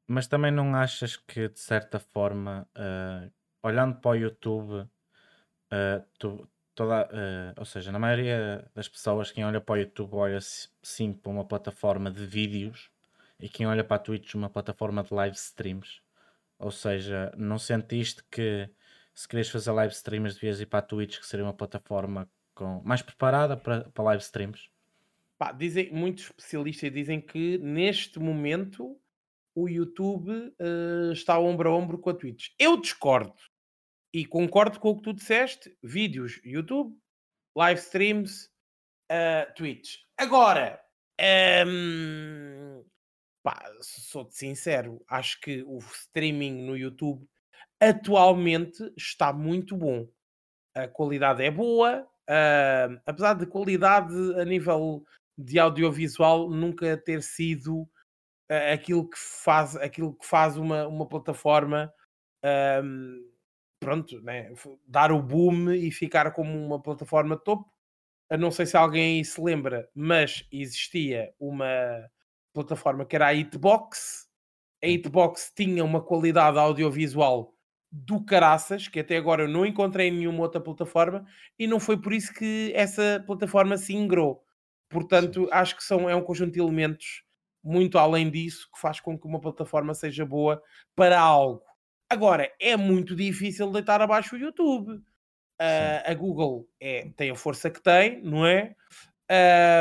[0.07, 3.31] mas também não achas que de certa forma uh,
[3.63, 9.43] olhando para o YouTube, uh, tu, toda, uh, ou seja, na maioria das pessoas, quem
[9.43, 10.39] olha para o YouTube olha
[10.83, 12.91] sim para uma plataforma de vídeos
[13.39, 16.01] e quem olha para a Twitch uma plataforma de live streams.
[16.59, 18.69] Ou seja, não sentiste que
[19.13, 22.81] se queres fazer live streams devias ir para a Twitch, que seria uma plataforma com,
[22.83, 24.69] mais preparada para, para live streams?
[25.37, 28.99] Pá, dizem, muitos especialistas dizem que neste momento
[29.53, 32.49] o YouTube uh, está ombro a ombro com a Twitch.
[32.57, 33.35] Eu discordo.
[34.13, 36.97] E concordo com o que tu disseste: vídeos, YouTube,
[37.55, 38.49] live streams,
[39.11, 39.97] uh, Twitch.
[40.17, 40.81] Agora,
[41.67, 42.83] um,
[43.43, 47.27] pá, sou-te sincero, acho que o streaming no YouTube
[47.79, 50.07] atualmente está muito bom.
[50.73, 55.05] A qualidade é boa, uh, apesar de qualidade a nível
[55.37, 61.91] de audiovisual nunca ter sido uh, aquilo que faz aquilo que faz uma, uma plataforma
[62.83, 63.31] um,
[63.79, 64.51] pronto, né,
[64.87, 67.71] dar o boom e ficar como uma plataforma topo.
[68.29, 72.09] Eu não sei se alguém aí se lembra, mas existia uma
[72.53, 74.27] plataforma que era a Hitbox.
[74.83, 77.54] A Hitbox tinha uma qualidade audiovisual
[77.97, 81.25] do caraças, que até agora eu não encontrei em nenhuma outra plataforma,
[81.57, 84.43] e não foi por isso que essa plataforma se ingrou.
[84.89, 87.23] Portanto, acho que são, é um conjunto de elementos
[87.63, 90.61] muito além disso que faz com que uma plataforma seja boa
[90.93, 91.63] para algo.
[92.09, 94.91] Agora, é muito difícil deitar abaixo o YouTube.
[94.91, 98.75] Uh, a Google é, tem a força que tem, não é?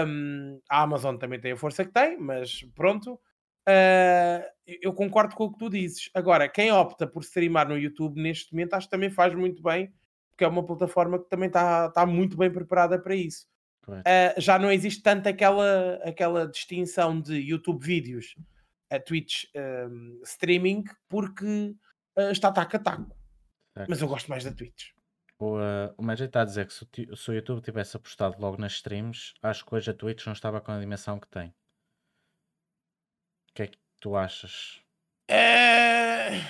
[0.06, 3.20] Um, a Amazon também tem a força que tem, mas pronto.
[3.68, 6.10] Uh, eu concordo com o que tu dizes.
[6.14, 9.92] Agora, quem opta por streamar no YouTube neste momento, acho que também faz muito bem,
[10.30, 13.46] porque é uma plataforma que também está tá muito bem preparada para isso.
[13.88, 18.34] Uh, já não existe tanto aquela, aquela distinção de YouTube vídeos
[18.90, 21.74] a Twitch um, streaming, porque
[22.16, 23.16] uh, está taco a taco.
[23.88, 24.90] Mas eu gosto mais da Twitch.
[25.38, 28.40] O, uh, o Magic está a dizer que se o, se o YouTube tivesse apostado
[28.40, 31.52] logo nas streams, acho que hoje a Twitch não estava com a dimensão que tem.
[33.54, 34.82] O que é que tu achas?
[35.30, 36.40] É...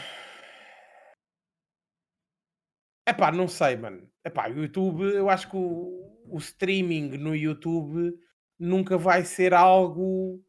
[3.06, 4.10] Epá, não sei, mano.
[4.24, 8.18] Epá, o YouTube, eu acho que o, o streaming no YouTube
[8.58, 10.42] nunca vai ser algo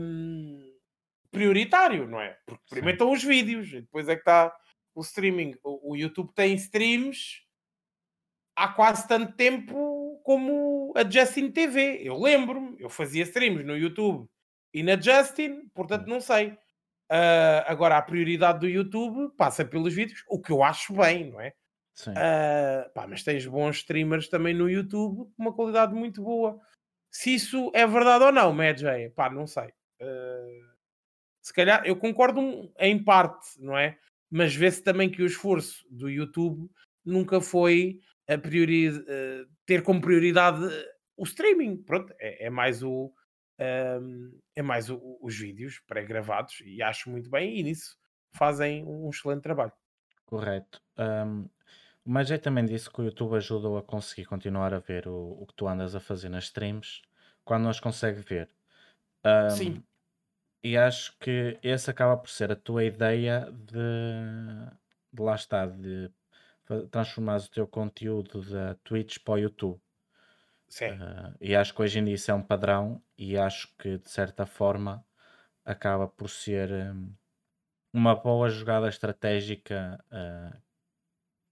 [0.00, 0.76] um,
[1.30, 2.36] prioritário, não é?
[2.44, 4.52] Porque primeiro estão os vídeos, e depois é que está
[4.96, 5.54] o streaming.
[5.62, 7.44] O, o, YouTube tem streams
[8.56, 12.00] há quase tanto tempo como a Justin TV.
[12.02, 14.28] Eu lembro-me, eu fazia streams no YouTube
[14.76, 16.50] e na Justin, portanto não sei.
[17.10, 21.40] Uh, agora a prioridade do YouTube passa pelos vídeos, o que eu acho bem, não
[21.40, 21.54] é?
[21.94, 22.10] Sim.
[22.10, 26.60] Uh, pá, mas tens bons streamers também no YouTube com uma qualidade muito boa.
[27.10, 29.68] Se isso é verdade ou não, Madjay, pá, não sei.
[29.98, 30.76] Uh,
[31.40, 33.96] se calhar, eu concordo em parte, não é?
[34.30, 36.68] Mas vê-se também que o esforço do YouTube
[37.02, 38.90] nunca foi a priori,
[39.64, 40.60] ter como prioridade
[41.16, 41.78] o streaming.
[41.78, 43.10] Pronto, é, é mais o.
[43.58, 47.96] Um, é mais o, os vídeos pré-gravados e acho muito bem e nisso
[48.32, 49.72] fazem um excelente trabalho.
[50.26, 50.80] Correto.
[50.98, 51.48] Um,
[52.04, 55.46] mas eu também disse que o YouTube ajudou a conseguir continuar a ver o, o
[55.46, 57.02] que tu andas a fazer nas streams
[57.44, 58.50] quando nós consegue ver.
[59.24, 59.84] Um, Sim.
[60.62, 64.76] E acho que esse acaba por ser a tua ideia de,
[65.12, 66.10] de lá está, de
[66.90, 69.80] transformar o teu conteúdo da Twitch para o YouTube.
[70.68, 70.90] Sim.
[71.00, 74.10] Uh, e acho que hoje em dia isso é um padrão e acho que de
[74.10, 75.04] certa forma
[75.64, 77.14] acaba por ser um,
[77.92, 80.58] uma boa jogada estratégica, uh,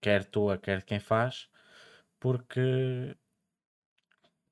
[0.00, 1.48] quer tua, quer quem faz,
[2.20, 3.16] porque,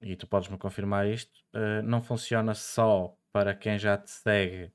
[0.00, 4.72] e tu podes-me confirmar isto, uh, não funciona só para quem já te segue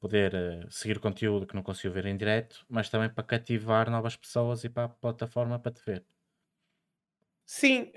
[0.00, 4.16] poder uh, seguir conteúdo que não conseguiu ver em direto, mas também para cativar novas
[4.16, 6.06] pessoas e para a plataforma para te ver.
[7.52, 7.90] Sim,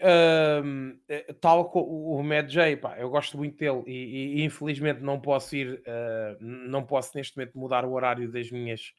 [0.66, 1.00] hum,
[1.40, 5.56] tal como o Mad J, pá, eu gosto muito dele e, e, infelizmente não posso
[5.56, 8.96] ir, uh, não posso neste momento mudar o horário das minhas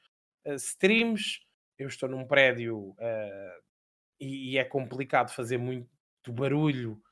[0.46, 1.40] uh, streams.
[1.76, 3.62] Eu estou num prédio uh,
[4.20, 5.88] e, e, é complicado fazer muito
[6.28, 7.02] barulho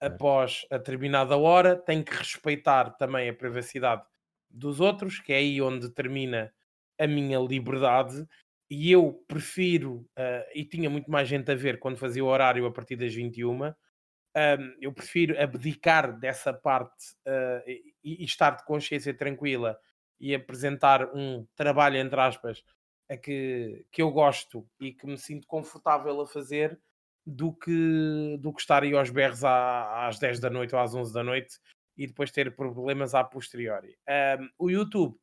[0.00, 1.74] após a determinada hora.
[1.74, 4.04] Tenho que respeitar também a privacidade
[4.48, 6.54] dos outros, que é aí onde termina
[7.00, 8.24] a minha liberdade
[8.72, 12.64] e eu prefiro, uh, e tinha muito mais gente a ver quando fazia o horário
[12.64, 13.74] a partir das 21, um,
[14.80, 19.78] eu prefiro abdicar dessa parte uh, e, e, estar de consciência tranquila
[20.18, 22.64] e apresentar um trabalho, entre aspas,
[23.10, 26.80] a que, que eu gosto e que me sinto confortável a fazer
[27.26, 30.94] do que, do que estar aí aos berros à, às 10 da noite ou às
[30.94, 31.58] 11 da noite
[31.94, 33.98] e depois ter problemas a posteriori.
[34.08, 35.14] Um, o YouTube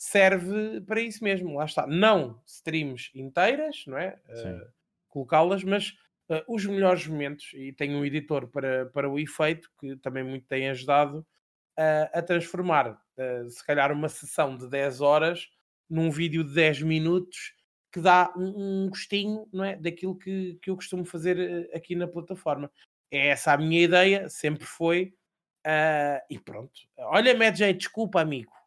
[0.00, 1.86] serve para isso mesmo, lá está.
[1.86, 4.18] Não streams inteiras, não é?
[4.30, 4.66] Uh,
[5.08, 5.90] Colocá-las, mas
[6.30, 10.46] uh, os melhores momentos, e tenho um editor para, para o efeito, que também muito
[10.46, 11.18] tem ajudado
[11.78, 12.98] uh, a transformar,
[13.50, 15.46] se calhar, uma sessão de 10 horas
[15.88, 17.54] num vídeo de 10 minutos
[17.92, 19.76] que dá um, um gostinho, não é?
[19.76, 22.72] Daquilo que, que eu costumo fazer aqui na plataforma.
[23.10, 25.12] É essa a minha ideia, sempre foi.
[26.30, 26.72] e pronto.
[26.96, 28.59] Olha, Mad desculpa, amigo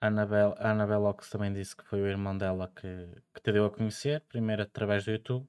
[0.00, 3.66] a Annabelle, a Ox também disse que foi o irmão dela que, que te deu
[3.66, 5.46] a conhecer, primeiro através do YouTube,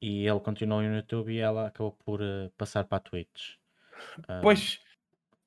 [0.00, 3.54] e ele continuou no YouTube e ela acabou por uh, passar para a Twitch.
[4.18, 4.80] Uh, pois,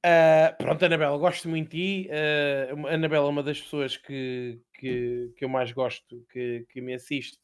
[0.05, 2.09] uh, pronto, Anabela, gosto muito de ti.
[2.09, 6.93] Uh, Anabela é uma das pessoas que, que, que eu mais gosto, que, que me
[6.93, 7.39] assiste.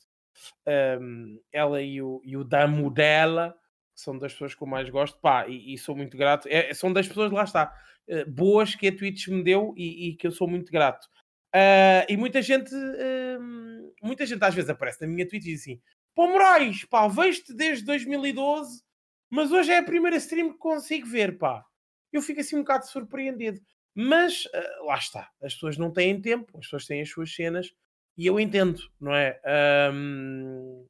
[0.68, 3.56] Um, ela e o, e o Damo dela
[3.96, 6.48] são das pessoas que eu mais gosto, pá, e, e sou muito grato.
[6.50, 7.74] É, são das pessoas, lá está
[8.08, 11.08] uh, boas que a Twitch me deu e, e que eu sou muito grato.
[11.56, 15.62] Uh, e muita gente, uh, muita gente às vezes aparece na minha Twitch e diz
[15.62, 15.82] assim:
[16.14, 18.84] Pô, Moraes, pá, vejo-te desde 2012,
[19.30, 21.66] mas hoje é a primeira stream que consigo ver, pá.
[22.12, 23.60] Eu fico assim um bocado surpreendido.
[23.94, 27.74] Mas uh, lá está, as pessoas não têm tempo, as pessoas têm as suas cenas
[28.18, 29.40] e eu entendo, não é?
[29.94, 30.86] Um,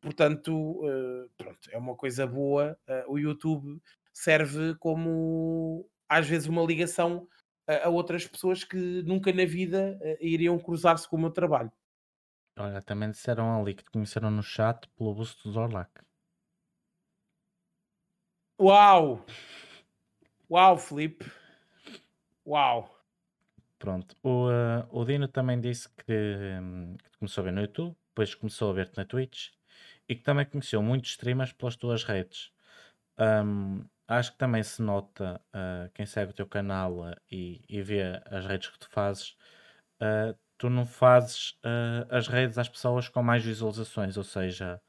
[0.00, 2.78] portanto, uh, pronto, é uma coisa boa.
[2.88, 3.80] Uh, o YouTube
[4.12, 7.28] serve como às vezes uma ligação
[7.66, 11.70] a, outras pessoas que nunca na vida uh, iriam cruzar-se com o meu trabalho.
[12.58, 15.90] Olha, também disseram ali que te conheceram no chat pelo busto do Zorlac.
[18.60, 19.24] Uau!
[20.50, 21.30] Uau, Felipe!
[22.44, 22.98] Uau!
[23.78, 24.16] Pronto.
[24.24, 28.34] O, uh, o Dino também disse que, um, que começou a ver no YouTube, depois
[28.34, 29.50] começou a ver-te na Twitch
[30.08, 32.50] e que também conheceu muitos streamers pelas tuas redes.
[33.18, 37.82] Um, acho que também se nota, uh, quem segue o teu canal uh, e, e
[37.82, 39.36] vê as redes que tu fazes,
[40.00, 41.56] uh, tu não fazes
[42.10, 44.80] as redes às pessoas com mais visualizações, ou seja,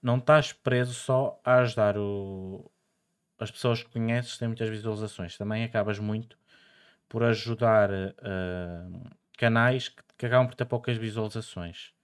[0.00, 2.70] não estás preso só a ajudar o,
[3.38, 6.38] as pessoas que conheces têm muitas visualizações, também acabas muito
[7.08, 7.90] por ajudar
[9.36, 11.95] canais que, que acabam por ter poucas visualizações.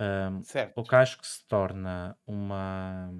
[0.00, 0.42] Um,
[0.76, 3.10] o que acho que se torna uma,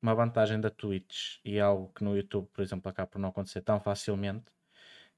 [0.00, 3.62] uma vantagem da Twitch e algo que no YouTube, por exemplo, acaba por não acontecer
[3.62, 4.44] tão facilmente,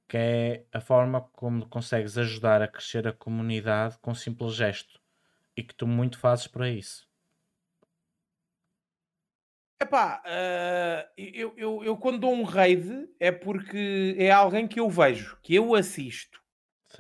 [0.09, 5.01] que é a forma como consegues ajudar a crescer a comunidade com um simples gesto
[5.57, 7.07] e que tu muito fazes para isso.
[9.81, 14.89] Epá, uh, eu, eu, eu quando dou um raid é porque é alguém que eu
[14.89, 16.46] vejo, que eu assisto.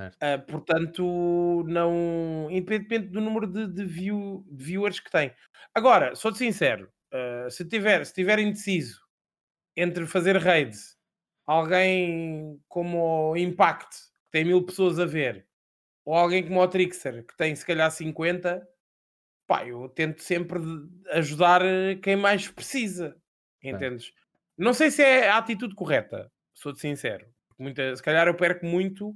[0.04, 2.48] Uh, portanto, não.
[2.50, 5.32] Independentemente do número de, de, view, de viewers que tem.
[5.74, 9.00] Agora, sou-te sincero, uh, se, tiver, se tiver indeciso
[9.76, 10.96] entre fazer raids,
[11.46, 15.46] alguém como o Impact, que tem mil pessoas a ver,
[16.04, 18.66] ou alguém como o Trixer, que tem se calhar 50,
[19.46, 20.60] pá, eu tento sempre
[21.10, 23.16] ajudar eh, quem mais precisa.
[23.62, 24.12] Entendes?
[24.56, 27.26] Não sei se é a atitude correta, sou-te sincero.
[27.58, 29.14] Muita, se calhar eu perco muito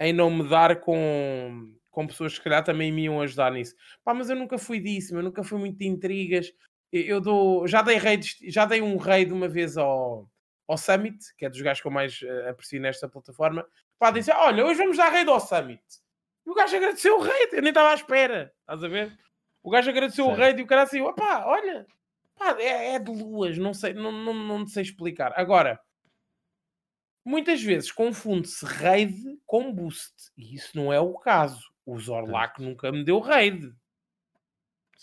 [0.00, 3.74] em não me dar com, com pessoas que se calhar também me iam ajudar nisso.
[4.04, 6.52] Pá, mas eu nunca fui disso, eu nunca fui muito de intrigas.
[6.92, 10.30] Eu dou, já dei raids, já dei um raid uma vez ao,
[10.68, 13.66] ao Summit, que é dos gajos que eu mais uh, aprecio nesta plataforma.
[13.98, 15.82] Pá, disse: Olha, hoje vamos dar raid ao Summit.
[16.46, 19.18] E o gajo agradeceu o raid, eu nem estava à espera, estás a ver?
[19.62, 20.38] O gajo agradeceu Sério?
[20.38, 21.86] o raid e o cara assim: opá, olha,
[22.36, 25.32] pá, é, é de luas, não sei, não, não, não sei explicar.
[25.36, 25.80] Agora,
[27.26, 31.72] muitas vezes confunde-se raid com boost, e isso não é o caso.
[31.84, 33.72] o Zorlac nunca me deu raid.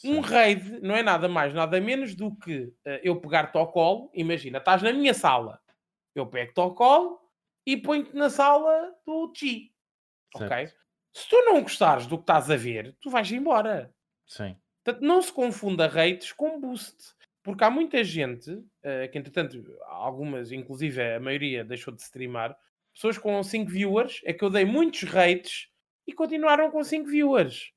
[0.04, 4.10] Um raid não é nada mais, nada menos do que uh, eu pegar-te ao colo.
[4.14, 5.62] Imagina, estás na minha sala,
[6.16, 7.20] eu pego-te ao colo
[7.66, 9.74] e ponho-te na sala do Chi.
[10.36, 10.68] Ok?
[11.14, 13.94] Se tu não gostares do que estás a ver, tu vais embora.
[14.28, 14.58] Sim.
[14.84, 17.14] Portanto, não se confunda rates com boost.
[17.44, 22.58] Porque há muita gente, uh, que entretanto, algumas, inclusive a maioria, deixou de streamar,
[22.94, 25.68] pessoas com 5 viewers, é que eu dei muitos rates
[26.08, 27.72] e continuaram com 5 viewers.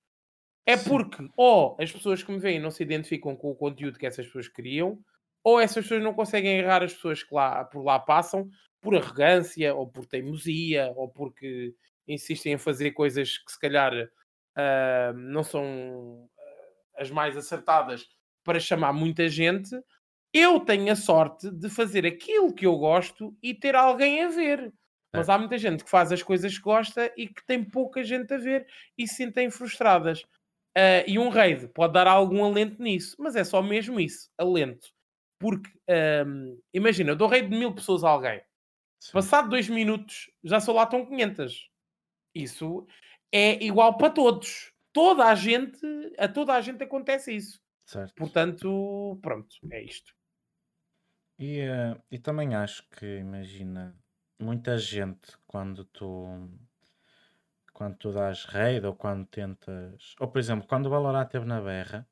[0.64, 0.88] É Sim.
[0.88, 4.26] porque ou as pessoas que me veem não se identificam com o conteúdo que essas
[4.26, 4.98] pessoas queriam,
[5.42, 8.48] ou essas pessoas não conseguem errar as pessoas que lá, por lá passam
[8.80, 11.74] por arrogância, ou por teimosia, ou porque
[12.06, 16.28] insistem em fazer coisas que se calhar uh, não são
[16.96, 18.06] as mais acertadas
[18.46, 19.76] para chamar muita gente.
[20.32, 24.72] Eu tenho a sorte de fazer aquilo que eu gosto e ter alguém a ver.
[25.12, 25.32] Mas é.
[25.32, 28.38] há muita gente que faz as coisas que gosta e que tem pouca gente a
[28.38, 28.66] ver
[28.96, 30.22] e se sentem frustradas.
[30.76, 34.88] Uh, e um raid pode dar algum alento nisso, mas é só mesmo isso, alento.
[35.40, 35.70] Porque,
[36.26, 38.42] um, imagina, eu dou raid de mil pessoas a alguém.
[39.02, 39.12] Sim.
[39.12, 41.68] Passado dois minutos, já só lá estão 500.
[42.34, 42.86] Isso
[43.32, 44.72] é igual para todos.
[44.92, 45.78] Toda a gente,
[46.18, 47.60] a toda a gente acontece isso.
[47.86, 48.14] Certo.
[48.14, 50.12] Portanto, pronto, é isto.
[51.38, 53.96] E, uh, e também acho que, imagina,
[54.40, 56.50] muita gente quando tu
[57.72, 60.14] quando tu dás raid ou quando tentas.
[60.18, 62.08] Ou por exemplo, quando o Valorant teve na berra,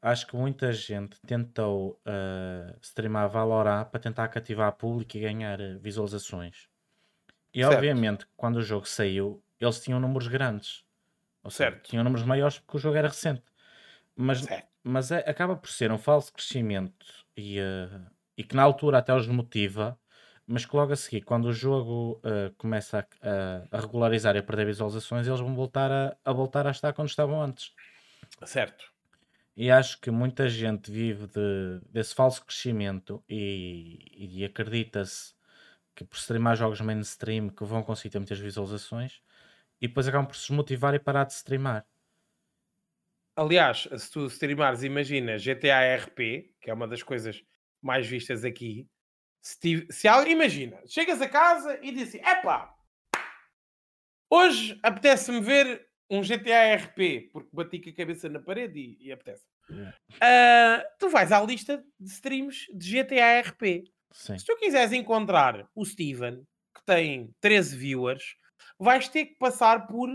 [0.00, 5.78] acho que muita gente tentou uh, streamar Valorant para tentar cativar público e ganhar uh,
[5.80, 6.68] visualizações.
[7.52, 7.74] E certo.
[7.74, 10.84] obviamente, quando o jogo saiu, eles tinham números grandes.
[11.42, 11.90] Ou seja, certo.
[11.90, 13.42] tinham números maiores porque o jogo era recente.
[14.14, 14.46] Mas,
[14.82, 17.06] mas é, acaba por ser um falso crescimento
[17.36, 18.06] e, uh,
[18.36, 19.98] e que na altura até os motiva
[20.50, 24.42] mas que logo a seguir, quando o jogo uh, começa a, a, regularizar e a
[24.42, 27.72] perder visualizações, eles vão voltar a, a, voltar a estar quando estavam antes.
[28.44, 28.84] Certo.
[29.56, 35.34] E acho que muita gente vive de, desse falso crescimento e, e acredita-se
[35.94, 39.20] que por streamar jogos mainstream que vão conseguir ter muitas visualizações
[39.80, 41.86] e depois acabam por se motivar e parar de streamar.
[43.40, 47.42] Aliás, se tu streamares, imagina GTA RP, que é uma das coisas
[47.80, 48.86] mais vistas aqui,
[49.40, 52.76] se, se imagina, chegas a casa e dizes assim: epá,
[54.28, 59.10] hoje apetece-me ver um GTA RP, porque bati com a cabeça na parede e, e
[59.10, 59.46] apetece.
[59.70, 59.96] Yeah.
[60.16, 63.90] Uh, tu vais à lista de streams de GTA RP.
[64.12, 64.36] Sim.
[64.36, 68.36] Se tu quiseres encontrar o Steven, que tem 13 viewers,
[68.78, 70.10] vais ter que passar por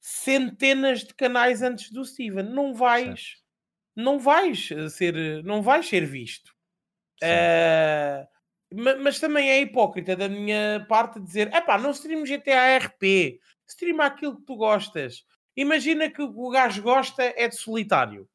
[0.00, 2.44] centenas de canais antes do Steven.
[2.44, 3.36] Não vais,
[3.94, 6.54] não vais ser, não vais ser visto.
[7.22, 8.26] Uh,
[9.00, 14.06] mas também é hipócrita da minha parte dizer: é pá, não stream GTA RP, streama
[14.06, 15.24] aquilo que tu gostas.
[15.56, 18.28] Imagina que o gajo gosta é de solitário.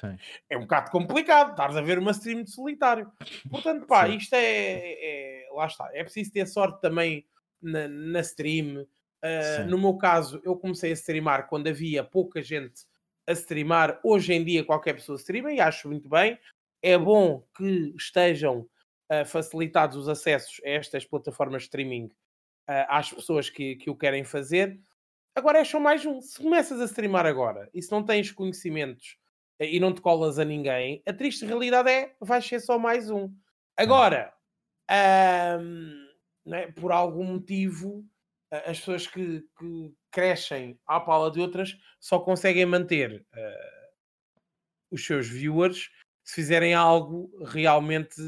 [0.00, 0.16] Sim.
[0.48, 3.10] É um bocado complicado, estás a ver uma stream de solitário.
[3.50, 4.16] Portanto, pá, Sim.
[4.16, 7.26] isto é, é, Lá está, é preciso ter sorte também
[7.62, 8.86] na, na stream.
[9.24, 12.84] Uh, no meu caso, eu comecei a streamar quando havia pouca gente
[13.26, 13.98] a streamar.
[14.04, 16.38] Hoje em dia, qualquer pessoa streama e acho muito bem.
[16.82, 18.60] É bom que estejam
[19.10, 23.96] uh, facilitados os acessos a estas plataformas de streaming uh, às pessoas que, que o
[23.96, 24.78] querem fazer.
[25.34, 26.20] Agora é só mais um.
[26.20, 29.18] Se começas a streamar agora e se não tens conhecimentos
[29.60, 33.30] e não te colas a ninguém, a triste realidade é vais ser só mais um.
[33.76, 34.32] Agora,
[34.88, 35.58] é?
[36.74, 38.04] por algum motivo,
[38.64, 43.24] as pessoas que, que, crescem à pala de outras só conseguem manter
[44.90, 45.90] os seus viewers
[46.26, 48.20] se fizerem algo realmente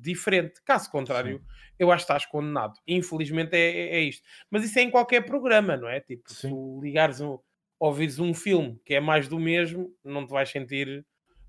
[0.00, 0.62] diferente.
[0.64, 1.44] Caso contrário, Sim.
[1.78, 2.74] eu acho que estás condenado.
[2.86, 4.26] Infelizmente é, é, é, isto.
[4.50, 6.00] Mas isso é em qualquer programa, não é?
[6.00, 6.48] Tipo, Sim.
[6.48, 7.38] se ligares um,
[7.78, 11.04] ouvires um filme que é mais do mesmo, não te vais sentir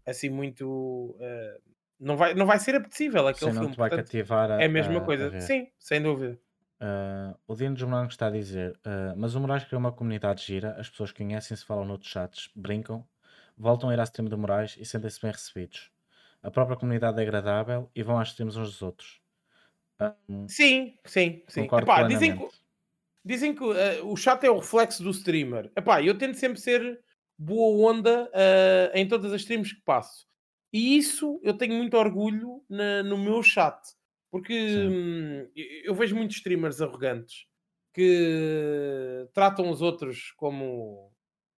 [0.06, 1.16] assim muito.
[1.20, 3.68] Uh, não, vai, não vai ser apetecível aquele Sim, filme.
[3.68, 5.38] Não te vai Portanto, cativar a, é a mesma a, coisa.
[5.38, 6.38] A Sim, sem dúvida.
[6.84, 10.44] Uh, o Dino dos Morangos está a dizer, uh, mas o Moraes criou uma comunidade
[10.46, 13.08] gira, as pessoas conhecem-se, falam noutros chats, brincam,
[13.58, 15.94] voltam a ir à stream do Moraes e sentem-se bem recebidos
[16.44, 19.22] a própria comunidade é agradável e vão às streams uns dos outros.
[20.48, 21.62] Sim, sim, sim.
[21.62, 22.48] Epá, dizem que,
[23.24, 25.72] dizem que uh, o chat é o reflexo do streamer.
[25.76, 27.00] Epá, eu tento sempre ser
[27.38, 30.28] boa onda uh, em todas as streams que passo.
[30.74, 33.80] E isso eu tenho muito orgulho na, no meu chat.
[34.34, 37.46] Porque hum, eu vejo muitos streamers arrogantes
[37.94, 41.14] que tratam os outros como,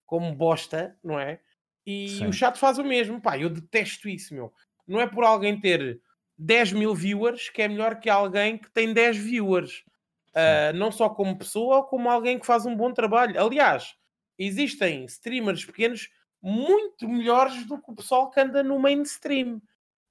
[0.05, 1.41] como bosta, não é?
[1.87, 2.27] E Sim.
[2.27, 3.21] o chat faz o mesmo.
[3.23, 4.53] Pá, eu detesto isso, meu
[4.87, 6.01] não é por alguém ter
[6.39, 9.85] 10 mil viewers que é melhor que alguém que tem 10 viewers.
[10.31, 13.41] Uh, não só como pessoa, como alguém que faz um bom trabalho.
[13.41, 13.95] Aliás,
[14.37, 16.11] existem streamers pequenos
[16.43, 19.57] muito melhores do que o pessoal que anda no mainstream.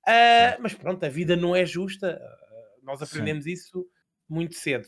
[0.08, 2.22] Uh, mas pronto, a vida não é justa.
[2.84, 3.52] Nós aprendemos Sim.
[3.52, 3.88] isso
[4.30, 4.88] muito cedo.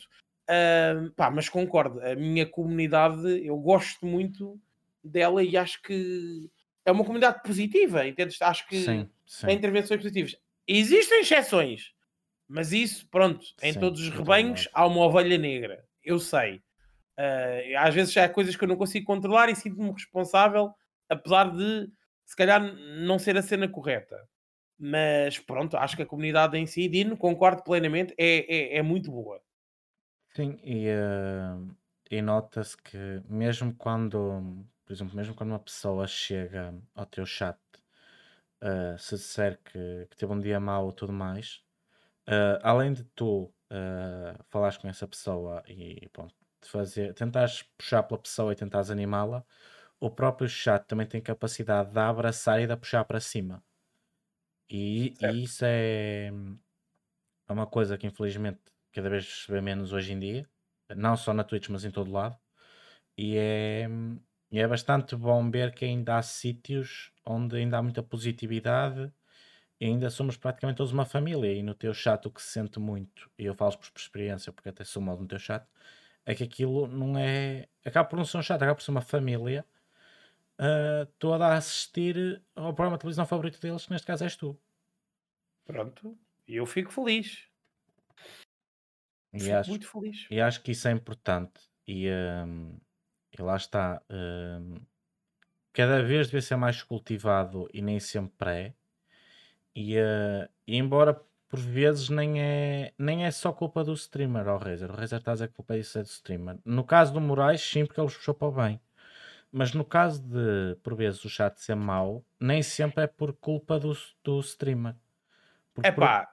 [0.50, 4.60] Uh, pá, mas concordo, a minha comunidade, eu gosto muito
[5.04, 6.50] dela e acho que
[6.86, 8.40] é uma comunidade positiva, entendes?
[8.42, 9.48] Acho que sim, sim.
[9.48, 10.36] tem intervenções positivas.
[10.68, 11.94] Existem exceções,
[12.48, 16.62] mas isso, pronto, em sim, todos os rebanhos há uma ovelha negra, eu sei.
[17.18, 20.72] Uh, às vezes há coisas que eu não consigo controlar e sinto-me responsável,
[21.10, 21.90] apesar de
[22.26, 24.18] se calhar não ser a cena correta.
[24.78, 29.12] Mas pronto, acho que a comunidade em si, Dino, concordo plenamente, é, é, é muito
[29.12, 29.42] boa.
[30.36, 31.76] Sim, e, uh,
[32.12, 32.98] e nota-se que
[33.28, 37.58] mesmo quando, por exemplo, mesmo quando uma pessoa chega ao teu chat,
[38.62, 41.62] uh, se disser que, que teve um dia mau ou tudo mais,
[42.30, 48.22] uh, além de tu uh, falares com essa pessoa e pronto, fazer, tentares puxar pela
[48.22, 49.46] pessoa e tentares animá-la,
[50.00, 53.64] o próprio chat também tem capacidade de abraçar e de puxar para cima.
[54.70, 56.32] E, e isso é,
[57.48, 58.60] é uma coisa que infelizmente
[58.92, 60.50] cada vez se vê menos hoje em dia,
[60.96, 62.38] não só na Twitch, mas em todo lado.
[63.18, 63.88] E é,
[64.52, 69.12] e é bastante bom ver que ainda há sítios onde ainda há muita positividade
[69.80, 71.54] e ainda somos praticamente todos uma família.
[71.54, 74.70] E no teu chat o que se sente muito, e eu falo por experiência, porque
[74.70, 75.66] até sou mal no teu chat,
[76.26, 77.68] é que aquilo não é.
[77.86, 79.66] Acaba por não ser um chat, acaba por ser uma família
[80.60, 84.60] uh, toda a assistir ao programa de televisão favorito deles, que neste caso és tu.
[85.66, 87.48] Pronto, e eu fico feliz.
[89.34, 90.28] E fico acho, muito feliz.
[90.30, 91.62] E acho que isso é importante.
[91.88, 92.78] E, um,
[93.38, 94.02] e lá está.
[94.10, 94.76] Um,
[95.74, 98.74] cada vez deve ser mais cultivado e nem sempre é.
[99.76, 104.58] E, uh, e embora por vezes nem é, nem é só culpa do streamer, ao
[104.58, 104.90] Razer.
[104.90, 106.58] O Razer está a dizer que culpa disso é do streamer.
[106.66, 108.80] No caso do Moraes, sim, porque ele puxou para o bem.
[109.58, 113.80] Mas no caso de, por vezes, o chat ser mau, nem sempre é por culpa
[113.80, 114.98] do, do streamer.
[115.82, 116.28] É pá.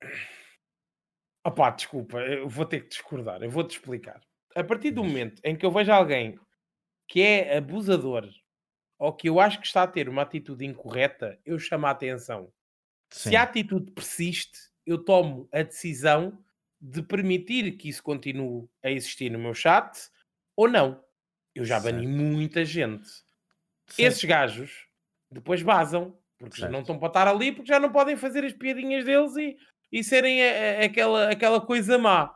[0.00, 0.08] Por...
[1.44, 4.22] Opá, desculpa, eu vou ter que discordar, eu vou-te explicar.
[4.54, 6.40] A partir do momento em que eu vejo alguém
[7.06, 8.26] que é abusador
[8.98, 12.50] ou que eu acho que está a ter uma atitude incorreta, eu chamo a atenção.
[13.10, 13.28] Sim.
[13.28, 16.42] Se a atitude persiste, eu tomo a decisão
[16.80, 20.08] de permitir que isso continue a existir no meu chat
[20.56, 21.04] ou não.
[21.56, 21.94] Eu já certo.
[21.94, 23.08] bani muita gente.
[23.08, 23.98] Certo.
[23.98, 24.86] Esses gajos
[25.30, 26.70] depois vazam, porque certo.
[26.70, 29.56] já não estão para estar ali, porque já não podem fazer as piadinhas deles e,
[29.90, 32.34] e serem a, a, aquela, aquela coisa má.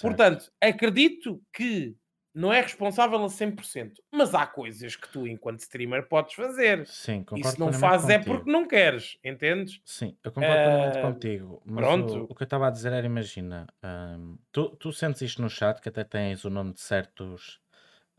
[0.00, 1.96] Portanto, acredito que
[2.34, 6.86] não é responsável a 100%, mas há coisas que tu, enquanto streamer, podes fazer.
[6.86, 7.48] Sim, concordo.
[7.48, 9.80] E se não fazes é porque não queres, entendes?
[9.84, 11.62] Sim, eu concordo uh, contigo.
[11.64, 12.14] Mas pronto.
[12.14, 15.50] O, o, que eu estava a dizer era: imagina, um, tu, tu sentes isto no
[15.50, 17.60] chat, que até tens o nome de certos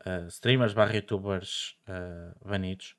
[0.06, 2.96] uh, streamers barra youtubers uh, banidos,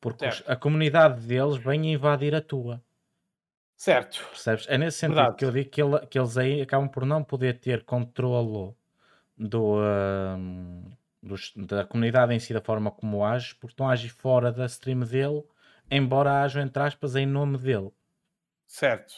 [0.00, 2.82] porque os, a comunidade deles vem invadir a tua.
[3.76, 4.24] Certo.
[4.30, 4.66] Percebes?
[4.68, 5.36] É nesse sentido Verdade.
[5.36, 8.76] que eu digo que, ele, que eles aí acabam por não poder ter controlo
[9.36, 14.10] do, uh, dos, da comunidade em si, da forma como age, porque estão a agir
[14.10, 15.42] fora da stream dele,
[15.90, 17.90] embora hajam, entre aspas, em nome dele.
[18.66, 19.14] Certo.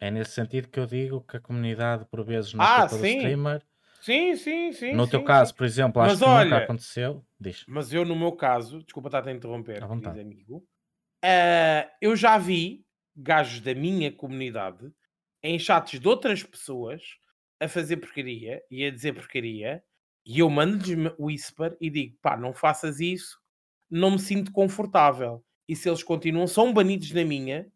[0.00, 3.62] É nesse sentido que eu digo que a comunidade, por vezes, não ah, do streamer.
[4.04, 4.92] Sim, sim, sim.
[4.92, 5.56] No sim, teu caso, sim.
[5.56, 7.24] por exemplo, acho mas que olha, nunca aconteceu.
[7.40, 7.64] Diz.
[7.66, 10.58] Mas eu, no meu caso, desculpa estar a interromper, diz amigo,
[11.24, 12.84] uh, eu já vi
[13.16, 14.92] gajos da minha comunidade
[15.42, 17.02] em chats de outras pessoas
[17.58, 19.82] a fazer porcaria e a dizer porcaria,
[20.26, 23.40] e eu mando-lhes whisper e digo: pá, não faças isso,
[23.90, 25.42] não me sinto confortável.
[25.66, 27.66] E se eles continuam, são banidos na minha,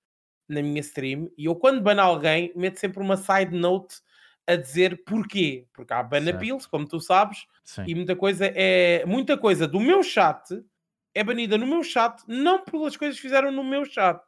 [0.47, 3.97] na minha stream, e eu quando bano alguém, meto sempre uma side note
[4.49, 5.67] a dizer porquê.
[5.73, 7.85] Porque há ban appeals, como tu sabes, Sim.
[7.87, 10.61] e muita coisa é muita coisa do meu chat
[11.19, 14.23] é banida no meu chat, não pelas coisas que fizeram no meu chat.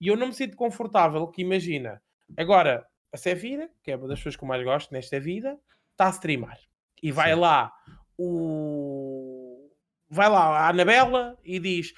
[0.00, 2.02] E eu não me sinto confortável, que imagina.
[2.36, 5.58] Agora, a Sefira, que é uma das pessoas que eu mais gosto nesta vida,
[5.92, 6.58] está a streamar.
[7.02, 7.40] E vai Sim.
[7.40, 7.72] lá
[8.18, 9.70] o.
[10.08, 11.94] Vai lá a Anabela e diz: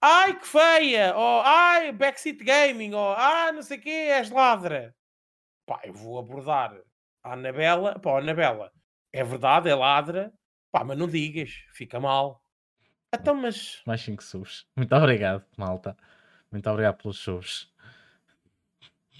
[0.00, 1.14] Ai que feia!
[1.16, 2.94] Ou ai, backseat gaming!
[2.94, 4.94] Ou ai, não sei o quê, és ladra.
[5.66, 6.74] Pá, eu vou abordar
[7.22, 7.98] a Anabela.
[7.98, 8.72] Pá, Anabela,
[9.12, 10.32] é verdade, é ladra.
[10.70, 12.42] Pá, mas não digas, fica mal.
[13.12, 13.82] Então, mas.
[13.86, 14.66] Mais 5 subs.
[14.76, 15.96] Muito obrigado, malta.
[16.50, 17.68] Muito obrigado pelos subs.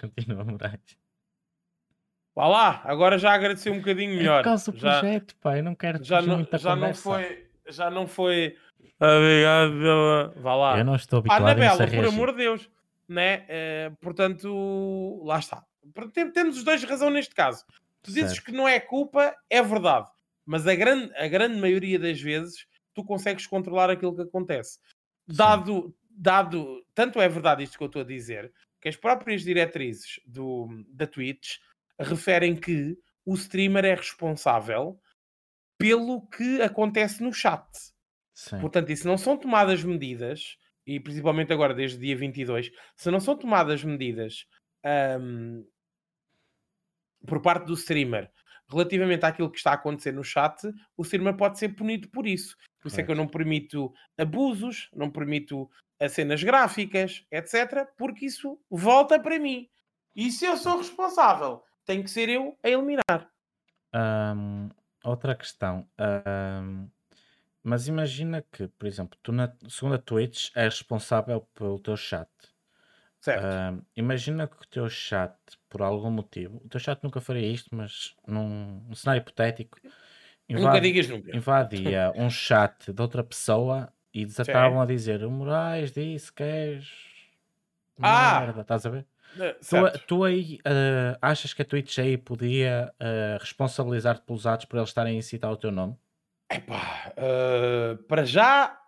[0.01, 0.98] Continua, Moraes.
[2.35, 4.40] Vá lá, agora já agradeci um bocadinho é melhor.
[4.40, 8.06] É por do já, projeto, pai, não quero já não, já não foi Já não
[8.06, 8.55] foi...
[9.01, 10.35] Obrigado pela...
[10.36, 10.78] Vá lá.
[10.78, 12.70] Eu não estou habituado Anabela, a por amor de Deus.
[13.09, 13.47] Né?
[13.48, 15.64] Uh, portanto, lá está.
[16.32, 17.64] Temos os dois razão neste caso.
[18.02, 18.44] Tu dizes certo.
[18.44, 20.08] que não é culpa, é verdade.
[20.44, 24.78] Mas a grande, a grande maioria das vezes tu consegues controlar aquilo que acontece.
[25.26, 30.20] Dado, dado, tanto é verdade isto que eu estou a dizer, que as próprias diretrizes
[30.24, 31.56] do, da Twitch
[31.98, 35.00] referem que o streamer é responsável
[35.76, 37.66] pelo que acontece no chat.
[38.32, 38.60] Sim.
[38.60, 40.56] Portanto, e se não são tomadas medidas,
[40.86, 44.46] e principalmente agora desde dia 22, se não são tomadas medidas
[45.20, 45.66] um,
[47.27, 48.31] por parte do streamer
[48.69, 50.61] relativamente àquilo que está a acontecer no chat,
[50.97, 52.57] o streamer pode ser punido por isso.
[52.81, 55.70] Por isso é que eu não permito abusos, não permito
[56.01, 59.69] as cenas gráficas, etc., porque isso volta para mim.
[60.15, 63.31] E se eu sou responsável, tem que ser eu a eliminar.
[65.05, 65.89] Outra questão.
[67.62, 72.28] Mas imagina que, por exemplo, tu na segunda Twitch és responsável pelo teu chat.
[73.27, 73.44] Certo.
[73.44, 75.35] Uh, imagina que o teu chat,
[75.69, 79.81] por algum motivo, o teu chat nunca faria isto, mas num, num cenário hipotético,
[80.48, 81.36] nunca digas nunca.
[81.36, 86.89] invadia um chat de outra pessoa e desatavam a dizer o Moraes disse que és
[88.01, 88.43] ah!
[88.43, 89.05] merda, estás a ver?
[89.35, 94.77] Tu, tu, aí uh, achas que a Twitch aí podia uh, responsabilizar-te pelos atos por
[94.77, 95.97] eles estarem a incitar o teu nome?
[96.48, 98.81] Epá, uh, para já,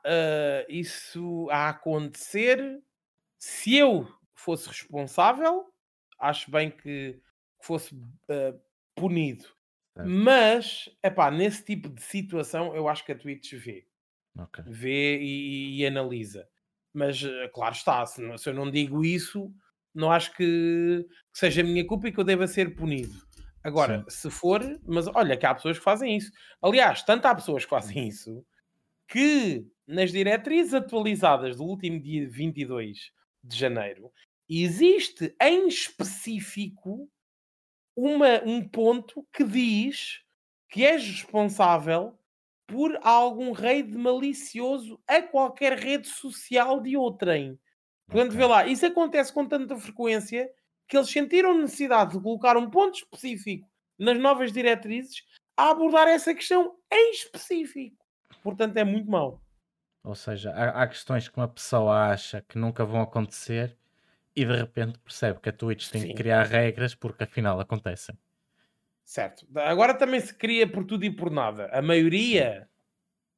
[0.69, 2.81] isso a acontecer,
[3.36, 4.06] se eu
[4.40, 5.66] fosse responsável,
[6.19, 7.20] acho bem que
[7.60, 8.60] fosse uh,
[8.94, 9.44] punido.
[10.06, 13.85] Mas, é pá, nesse tipo de situação, eu acho que a Twitch vê.
[14.39, 14.65] Okay.
[14.69, 16.48] Vê e, e, analisa.
[16.93, 19.52] Mas, uh, claro está, se, não, se, eu não digo isso,
[19.93, 23.12] não acho que, que, seja minha culpa e que eu deva ser punido.
[23.65, 24.20] Agora, Sim.
[24.20, 26.31] se for, mas olha que há pessoas que fazem isso.
[26.62, 28.47] Aliás, tanto há pessoas que fazem isso
[29.09, 33.10] que nas diretrizes atualizadas do último dia 22
[33.43, 34.12] de janeiro
[34.48, 37.10] existe em específico
[37.96, 40.22] uma, um ponto que diz
[40.70, 42.18] que és responsável
[42.66, 47.58] por algum raid malicioso a qualquer rede social de outrem.
[48.06, 48.38] Portanto, okay.
[48.38, 50.50] vê lá, isso acontece com tanta frequência
[50.86, 53.68] que eles sentiram necessidade de colocar um ponto específico
[53.98, 55.24] nas novas diretrizes
[55.56, 57.96] a abordar essa questão em específico.
[58.42, 59.42] Portanto, é muito mau.
[60.04, 63.76] Ou seja, há, há questões que uma pessoa acha que nunca vão acontecer
[64.39, 66.09] e de repente percebe que a Twitch tem Sim.
[66.09, 68.16] que criar regras porque afinal acontecem.
[69.05, 69.44] Certo.
[69.56, 71.69] Agora também se cria por tudo e por nada.
[71.73, 72.69] A maioria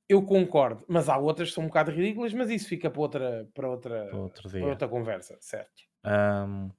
[0.06, 3.48] eu concordo, mas há outras que são um bocado ridículas, mas isso fica para outra,
[3.54, 5.84] para outra, para outra conversa, certo?
[6.04, 6.70] Um,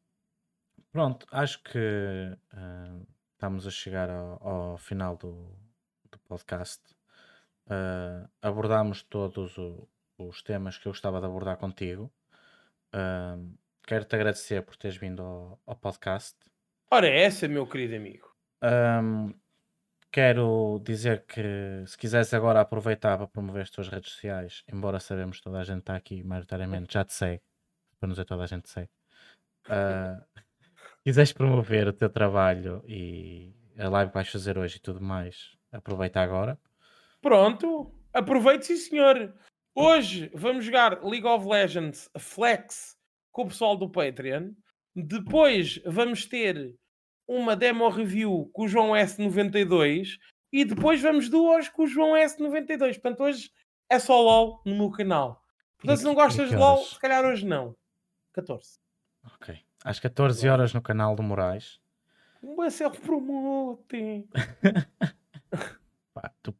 [0.91, 5.49] pronto, acho que uh, estamos a chegar ao, ao final do,
[6.11, 6.83] do podcast.
[7.65, 9.87] Uh, abordámos todos o,
[10.17, 12.11] os temas que eu gostava de abordar contigo.
[12.93, 13.57] Uh,
[13.91, 16.37] Quero-te agradecer por teres vindo ao, ao podcast.
[16.89, 18.33] Ora, é essa, meu querido amigo.
[18.63, 19.33] Um,
[20.09, 25.39] quero dizer que se quiseres agora aproveitar para promover as tuas redes sociais, embora sabemos
[25.39, 27.43] que toda a gente está aqui maioritariamente, já te segue,
[27.99, 28.89] para não dizer toda a gente segue.
[29.67, 30.41] Uh,
[31.03, 35.55] quiseres promover o teu trabalho e a live que vais fazer hoje e tudo mais,
[35.71, 36.57] aproveita agora.
[37.21, 39.33] Pronto, aproveite sim senhor.
[39.75, 42.99] Hoje vamos jogar League of Legends Flex
[43.31, 44.51] com o pessoal do Patreon.
[44.95, 46.75] Depois vamos ter
[47.27, 50.17] uma demo review com o João S92
[50.51, 52.93] e depois vamos duas com o João S92.
[52.93, 53.51] Portanto, hoje
[53.89, 55.41] é só LOL no meu canal.
[55.77, 57.75] Portanto, se não gostas de LOL, se calhar hoje não.
[58.33, 58.79] 14.
[59.35, 59.57] Ok.
[59.83, 61.79] Às 14 horas no canal do Moraes.
[62.43, 64.27] Um self-promoting.
[66.41, 66.55] tu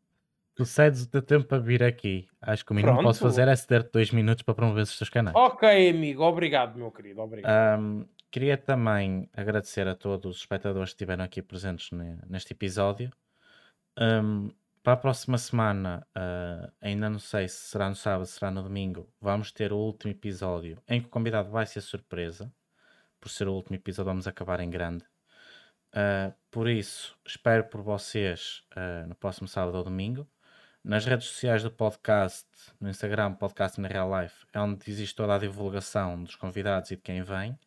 [0.56, 2.28] Tu cedes o teu tempo para vir aqui.
[2.42, 5.10] Acho que o mínimo que posso fazer é ceder-te dois minutos para promover os teus
[5.10, 5.36] canais.
[5.36, 6.24] Ok, amigo.
[6.24, 7.22] Obrigado, meu querido.
[7.22, 7.80] Obrigado.
[7.80, 11.90] Um, queria também agradecer a todos os espectadores que estiveram aqui presentes
[12.28, 13.12] neste episódio.
[13.98, 14.52] Um,
[14.84, 18.64] para a próxima semana, uh, ainda não sei se será no sábado, se será no
[18.64, 22.52] domingo, vamos ter o último episódio em que o convidado vai ser surpresa.
[23.20, 25.06] Por ser o último episódio, vamos acabar em grande.
[25.94, 30.28] Uh, por isso, espero por vocês uh, no próximo sábado ou domingo.
[30.84, 32.48] Nas redes sociais do podcast,
[32.80, 36.96] no Instagram, podcast na Real Life, é onde existe toda a divulgação dos convidados e
[36.96, 37.58] de quem vem.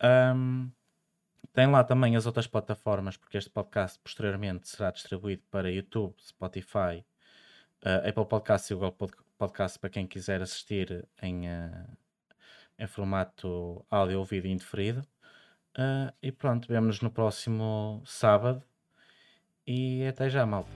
[0.00, 0.70] Um,
[1.52, 7.04] tem lá também as outras plataformas, porque este podcast posteriormente será distribuído para YouTube, Spotify,
[7.84, 8.96] uh, Apple Podcasts e Google
[9.36, 11.98] Podcast para quem quiser assistir em, uh,
[12.78, 15.00] em formato áudio ou vídeo indeferido.
[15.76, 18.62] Uh, e pronto, vemos no próximo sábado.
[19.66, 20.70] E até já, malta.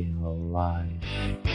[0.00, 1.49] being alive.